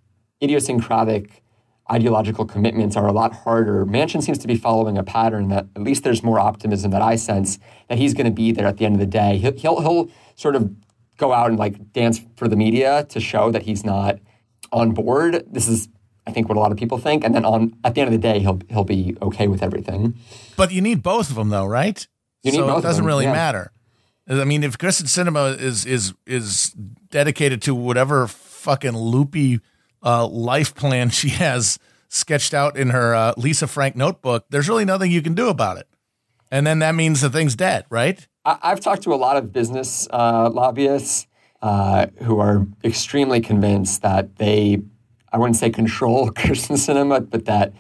[0.42, 1.42] idiosyncratic
[1.90, 3.86] ideological commitments are a lot harder.
[3.86, 7.16] Manchin seems to be following a pattern that at least there's more optimism that I
[7.16, 7.58] sense
[7.88, 9.38] that he's going to be there at the end of the day.
[9.38, 10.74] He'll, he'll, he'll sort of
[11.16, 14.18] go out and like dance for the media to show that he's not
[14.72, 15.44] on board.
[15.50, 15.88] This is
[16.26, 18.20] I think what a lot of people think, and then on at the end of
[18.20, 20.14] the day, he'll he'll be okay with everything.
[20.56, 22.06] But you need both of them, though, right?
[22.42, 23.32] You need so both it doesn't really yeah.
[23.32, 23.72] matter.
[24.28, 26.70] I mean, if Kristen Sinema is is is
[27.10, 29.60] dedicated to whatever fucking loopy
[30.06, 31.78] uh, life plan she has
[32.08, 35.76] sketched out in her uh, Lisa Frank notebook, there's really nothing you can do about
[35.78, 35.88] it.
[36.50, 38.26] And then that means the thing's dead, right?
[38.44, 41.26] I, I've talked to a lot of business uh, lobbyists
[41.60, 44.80] uh, who are extremely convinced that they,
[45.32, 47.72] I wouldn't say control Kyrsten Sinema, but that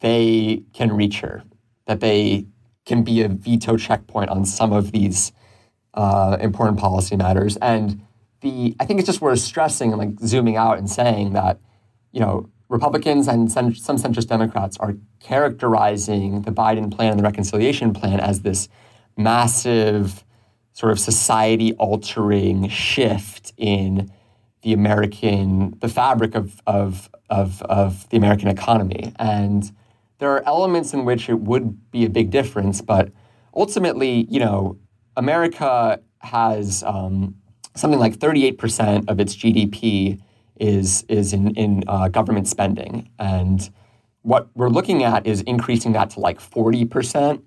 [0.00, 1.42] they can reach her,
[1.86, 2.46] that they
[2.84, 5.32] can be a veto checkpoint on some of these
[5.94, 7.56] uh, important policy matters.
[7.58, 8.02] And
[8.42, 11.58] the, I think it's just worth stressing and like zooming out and saying that,
[12.12, 17.92] you know, Republicans and some centrist Democrats are characterizing the Biden plan and the reconciliation
[17.92, 18.68] plan as this
[19.16, 20.24] massive
[20.72, 24.10] sort of society altering shift in
[24.62, 29.12] the American, the fabric of, of, of, of the American economy.
[29.18, 29.70] And
[30.18, 33.10] there are elements in which it would be a big difference, but
[33.54, 34.78] ultimately, you know,
[35.16, 37.34] America has um,
[37.74, 40.20] something like 38% of its GDP
[40.60, 43.08] is, is in, in uh, government spending.
[43.18, 43.68] And
[44.22, 47.42] what we're looking at is increasing that to like 40%.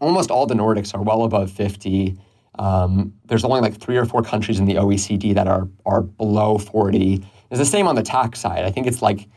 [0.00, 2.16] Almost all the Nordics are well above 50.
[2.58, 6.58] Um, there's only like three or four countries in the OECD that are, are below
[6.58, 7.24] 40.
[7.50, 8.64] It's the same on the tax side.
[8.64, 9.28] I think it's like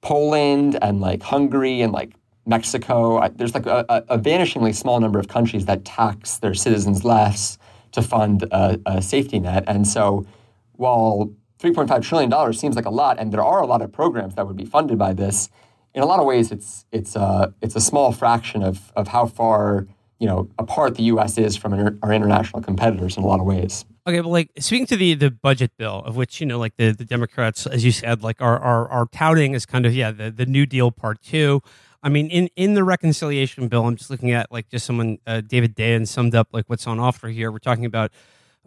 [0.00, 2.14] Poland and like Hungary and like
[2.46, 3.26] Mexico.
[3.28, 7.58] There's like a, a, a vanishingly small number of countries that tax their citizens less
[7.92, 9.64] to fund a, a safety net.
[9.66, 10.26] And so
[10.72, 11.30] while
[11.60, 14.56] $3.5 trillion seems like a lot, and there are a lot of programs that would
[14.56, 15.48] be funded by this,
[15.94, 19.26] in a lot of ways, it's, it's, a, it's a small fraction of, of how
[19.26, 19.86] far
[20.20, 21.38] you know, apart the U.S.
[21.38, 23.86] is from our, our international competitors in a lot of ways.
[24.06, 26.92] Okay, but like speaking to the the budget bill, of which you know, like the,
[26.92, 30.30] the Democrats, as you said, like are, are are touting as kind of yeah the
[30.30, 31.62] the New Deal part two.
[32.02, 35.40] I mean, in in the reconciliation bill, I'm just looking at like just someone uh,
[35.40, 37.50] David Dayen summed up like what's on offer here.
[37.50, 38.12] We're talking about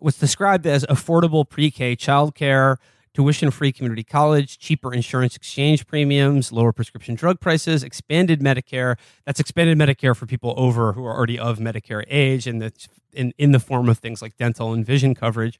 [0.04, 2.76] what's described as affordable pre-K childcare,
[3.14, 8.98] tuition-free community college, cheaper insurance exchange premiums, lower prescription drug prices, expanded Medicare.
[9.26, 13.34] That's expanded Medicare for people over who are already of Medicare age, and that's in,
[13.38, 15.58] in the form of things like dental and vision coverage.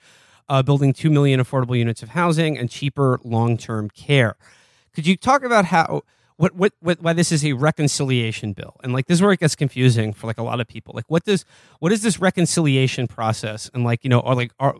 [0.50, 4.36] Uh, building two million affordable units of housing and cheaper long-term care.
[4.94, 6.02] Could you talk about how
[6.44, 9.40] what, what what why this is a reconciliation bill and like this is where it
[9.40, 10.94] gets confusing for like a lot of people.
[10.94, 11.46] Like what does
[11.80, 14.76] what is this reconciliation process and like you know are like are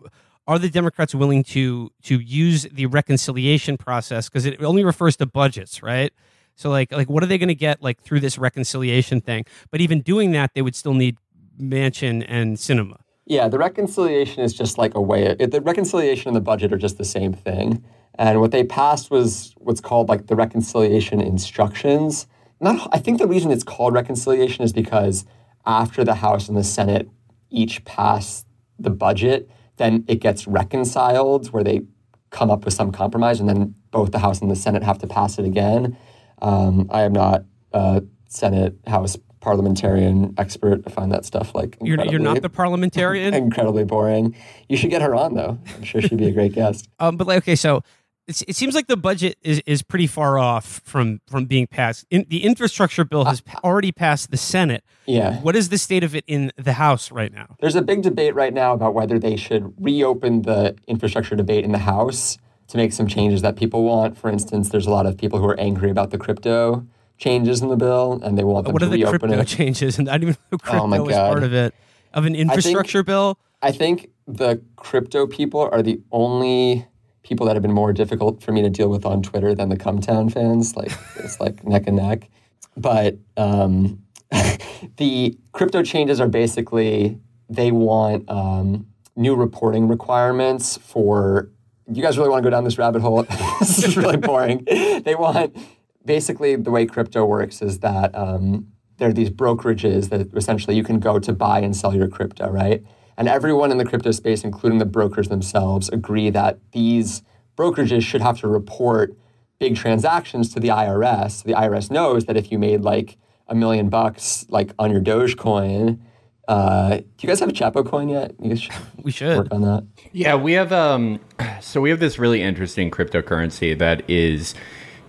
[0.46, 5.24] are the Democrats willing to to use the reconciliation process because it only refers to
[5.24, 6.12] budgets, right?
[6.54, 9.46] So like like what are they going to get like through this reconciliation thing?
[9.70, 11.16] But even doing that, they would still need
[11.58, 12.98] Manchin and Sinema.
[13.24, 15.34] Yeah, the reconciliation is just like a way.
[15.38, 17.82] It, the reconciliation and the budget are just the same thing.
[18.16, 22.26] And what they passed was what's called like the reconciliation instructions.
[22.60, 25.24] Not, I think the reason it's called reconciliation is because
[25.66, 27.08] after the House and the Senate
[27.50, 28.44] each pass
[28.78, 31.82] the budget, then it gets reconciled where they
[32.30, 35.06] come up with some compromise, and then both the House and the Senate have to
[35.06, 35.96] pass it again.
[36.42, 40.82] Um, I am not a Senate House parliamentarian expert.
[40.86, 43.34] I find that stuff like You're, you're not the parliamentarian?
[43.34, 44.34] incredibly boring.
[44.68, 45.58] You should get her on though.
[45.76, 46.88] I'm sure she'd be a great guest.
[46.98, 47.82] Um, but like, okay, so
[48.26, 52.06] it seems like the budget is, is pretty far off from from being passed.
[52.10, 54.82] In, the infrastructure bill has pa- already passed the Senate.
[55.06, 55.40] Yeah.
[55.40, 57.56] What is the state of it in the House right now?
[57.60, 61.72] There's a big debate right now about whether they should reopen the infrastructure debate in
[61.72, 64.16] the House to make some changes that people want.
[64.16, 66.86] For instance, there's a lot of people who are angry about the crypto
[67.18, 69.44] changes in the bill, and they want them What to are the crypto it.
[69.46, 69.98] changes?
[69.98, 71.28] And I didn't even know crypto Oh my was God.
[71.30, 71.74] part of it
[72.14, 73.38] of an infrastructure bill.
[73.60, 76.86] I think the crypto people are the only
[77.24, 79.76] people that have been more difficult for me to deal with on Twitter than the
[79.76, 80.76] Cumtown fans.
[80.76, 82.28] Like it's like neck and neck.
[82.76, 84.02] But um,
[84.96, 87.18] the crypto changes are basically
[87.48, 91.50] they want um, new reporting requirements for.
[91.86, 93.24] You guys really want to go down this rabbit hole?
[93.60, 94.64] this is really boring.
[94.64, 95.54] They want
[96.02, 100.82] basically the way crypto works is that um, there are these brokerages that essentially you
[100.82, 102.82] can go to buy and sell your crypto, right?
[103.16, 107.22] And everyone in the crypto space, including the brokers themselves, agree that these
[107.56, 109.16] brokerages should have to report
[109.60, 111.44] big transactions to the IRS.
[111.44, 116.00] The IRS knows that if you made like a million bucks, like on your Dogecoin,
[116.48, 118.34] uh, do you guys have a Chapo coin yet?
[118.42, 119.36] You guys should We should.
[119.38, 119.86] work on that.
[120.12, 121.20] Yeah, we have um
[121.60, 124.54] so we have this really interesting cryptocurrency that is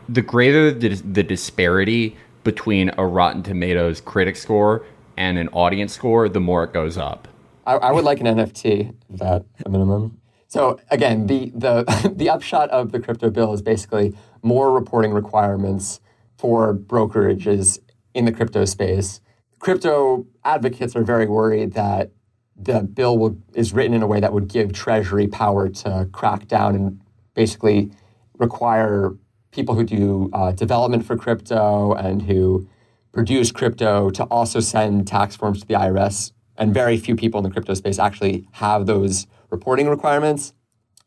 [0.08, 4.86] the greater the, the disparity between a Rotten Tomatoes critic score
[5.18, 7.28] and an audience score, the more it goes up.
[7.66, 10.20] I, I would like an NFT of that a minimum.
[10.48, 16.00] So again, the the the upshot of the crypto bill is basically more reporting requirements
[16.38, 17.80] for brokerages
[18.14, 19.22] in the crypto space.
[19.60, 22.12] Crypto advocates are very worried that
[22.56, 26.48] the bill will, is written in a way that would give Treasury power to crack
[26.48, 27.02] down and
[27.34, 27.92] basically
[28.38, 29.14] require
[29.52, 32.68] people who do uh, development for crypto and who
[33.12, 36.32] produce crypto to also send tax forms to the IRS.
[36.58, 40.54] And very few people in the crypto space actually have those reporting requirements,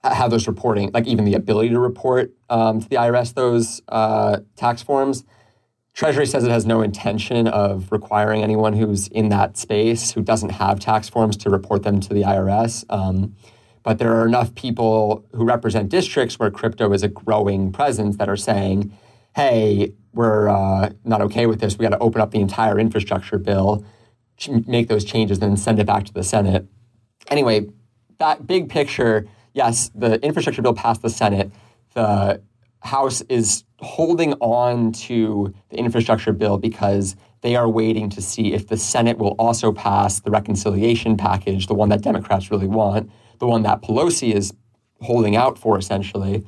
[0.03, 4.41] have those reporting, like even the ability to report um, to the IRS those uh,
[4.57, 5.25] tax forms.
[5.95, 10.51] Treasury says it has no intention of requiring anyone who's in that space who doesn't
[10.51, 12.85] have tax forms to report them to the IRS.
[12.89, 13.35] Um,
[13.83, 18.29] but there are enough people who represent districts where crypto is a growing presence that
[18.29, 18.93] are saying,
[19.35, 21.79] hey, we're uh, not okay with this.
[21.79, 23.85] We got to open up the entire infrastructure bill,
[24.67, 26.67] make those changes, then send it back to the Senate.
[27.29, 27.67] Anyway,
[28.19, 31.51] that big picture, yes, the infrastructure bill passed the Senate.
[31.95, 32.41] The
[32.81, 38.69] House is holding on to the infrastructure bill because they are waiting to see if
[38.69, 43.47] the Senate will also pass the reconciliation package, the one that Democrats really want, the
[43.47, 44.53] one that Pelosi is
[45.01, 46.45] holding out for essentially.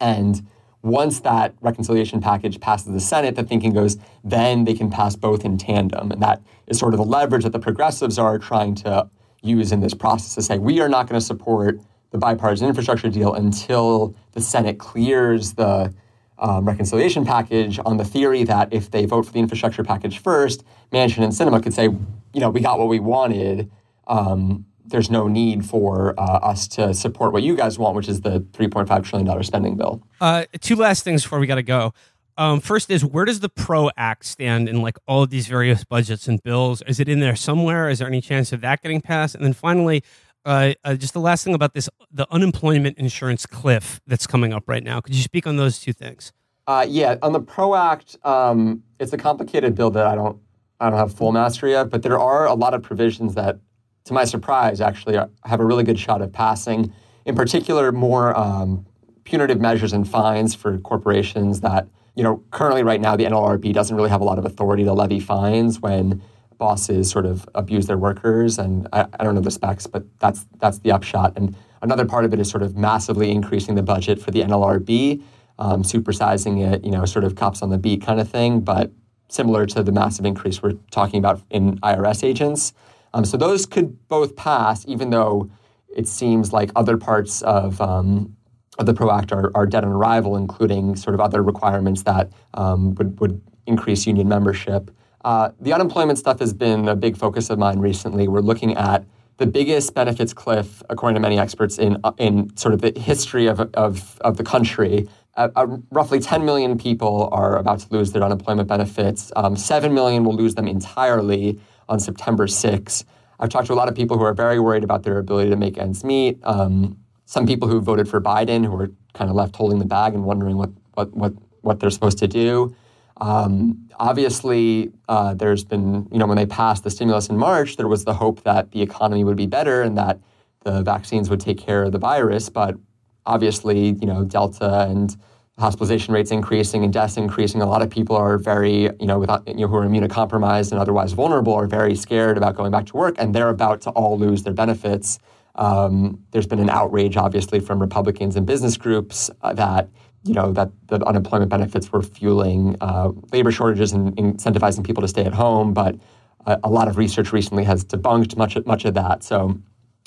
[0.00, 0.46] And
[0.82, 5.44] once that reconciliation package passes the Senate, the thinking goes, then they can pass both
[5.44, 6.12] in tandem.
[6.12, 9.08] And that is sort of the leverage that the progressives are trying to
[9.42, 13.08] use in this process to say, we are not going to support the bipartisan infrastructure
[13.08, 15.92] deal until the Senate clears the
[16.38, 20.64] um, reconciliation package on the theory that if they vote for the infrastructure package first,
[20.92, 23.70] Manchin and Sinema could say, you know, we got what we wanted.
[24.06, 28.20] Um, there's no need for uh, us to support what you guys want, which is
[28.20, 30.02] the $3.5 trillion spending bill.
[30.20, 31.92] Uh, two last things before we got to go.
[32.38, 35.84] Um, first is where does the PRO Act stand in like all of these various
[35.84, 36.82] budgets and bills?
[36.86, 37.88] Is it in there somewhere?
[37.88, 39.34] Is there any chance of that getting passed?
[39.34, 40.02] And then finally,
[40.44, 44.64] uh, uh, just the last thing about this the unemployment insurance cliff that's coming up
[44.68, 45.00] right now.
[45.00, 46.32] Could you speak on those two things?
[46.66, 50.38] Uh, yeah, on the PRO Act, um, it's a complicated bill that I don't,
[50.80, 53.58] I don't have full mastery of, but there are a lot of provisions that,
[54.06, 56.92] to my surprise, actually have a really good shot of passing.
[57.24, 58.86] In particular, more um,
[59.24, 63.94] punitive measures and fines for corporations that, you know, currently right now the NLRB doesn't
[63.96, 66.22] really have a lot of authority to levy fines when
[66.56, 68.58] bosses sort of abuse their workers.
[68.58, 71.32] And I, I don't know the specs, but that's that's the upshot.
[71.36, 75.20] And another part of it is sort of massively increasing the budget for the NLRB
[75.58, 78.92] um, supersizing it, you know, sort of cops on the beat kind of thing, but
[79.28, 82.72] similar to the massive increase we're talking about in IRS agents.
[83.14, 85.50] Um, so those could both pass, even though
[85.94, 88.36] it seems like other parts of um,
[88.78, 92.30] of the PRO Act are, are dead on arrival, including sort of other requirements that
[92.54, 94.90] um, would, would increase union membership.
[95.24, 98.28] Uh, the unemployment stuff has been a big focus of mine recently.
[98.28, 99.04] We're looking at
[99.38, 103.60] the biggest benefits cliff, according to many experts, in in sort of the history of
[103.74, 105.08] of, of the country.
[105.36, 109.30] Uh, uh, roughly 10 million people are about to lose their unemployment benefits.
[109.36, 113.04] Um, 7 million will lose them entirely on September 6.
[113.38, 115.56] I've talked to a lot of people who are very worried about their ability to
[115.56, 116.38] make ends meet.
[116.42, 120.14] Um, some people who voted for Biden who are kind of left holding the bag
[120.14, 122.74] and wondering what, what, what, what they're supposed to do.
[123.18, 127.88] Um, obviously, uh, there's been, you know, when they passed the stimulus in March, there
[127.88, 130.20] was the hope that the economy would be better and that
[130.64, 132.48] the vaccines would take care of the virus.
[132.48, 132.76] But
[133.24, 135.16] obviously, you know, Delta and
[135.58, 137.62] hospitalization rates increasing and deaths increasing.
[137.62, 140.80] A lot of people are very, you know, without, you know, who are immunocompromised and
[140.80, 144.18] otherwise vulnerable are very scared about going back to work, and they're about to all
[144.18, 145.18] lose their benefits.
[145.54, 149.88] Um, there's been an outrage, obviously, from Republicans and business groups uh, that
[150.24, 155.08] you know that the unemployment benefits were fueling uh, labor shortages and incentivizing people to
[155.08, 155.72] stay at home.
[155.72, 155.96] But
[156.44, 159.22] a, a lot of research recently has debunked much much of that.
[159.22, 159.58] So,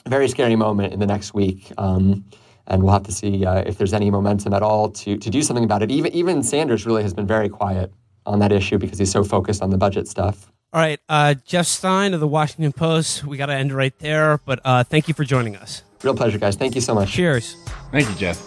[0.08, 1.72] very scary moment in the next week.
[1.80, 2.26] Um,
[2.70, 5.42] and we'll have to see uh, if there's any momentum at all to to do
[5.42, 5.92] something about it.
[5.92, 7.92] Even even Sanders really has been very quiet
[8.26, 10.52] on that issue because he's so focused on the budget stuff.
[10.72, 13.24] All right, uh, Jeff Stein of the Washington Post.
[13.24, 15.82] We got to end right there, but uh, thank you for joining us.
[16.04, 16.56] Real pleasure, guys.
[16.56, 17.12] Thank you so much.
[17.12, 17.56] Cheers.
[17.92, 18.40] Thank you, Jeff.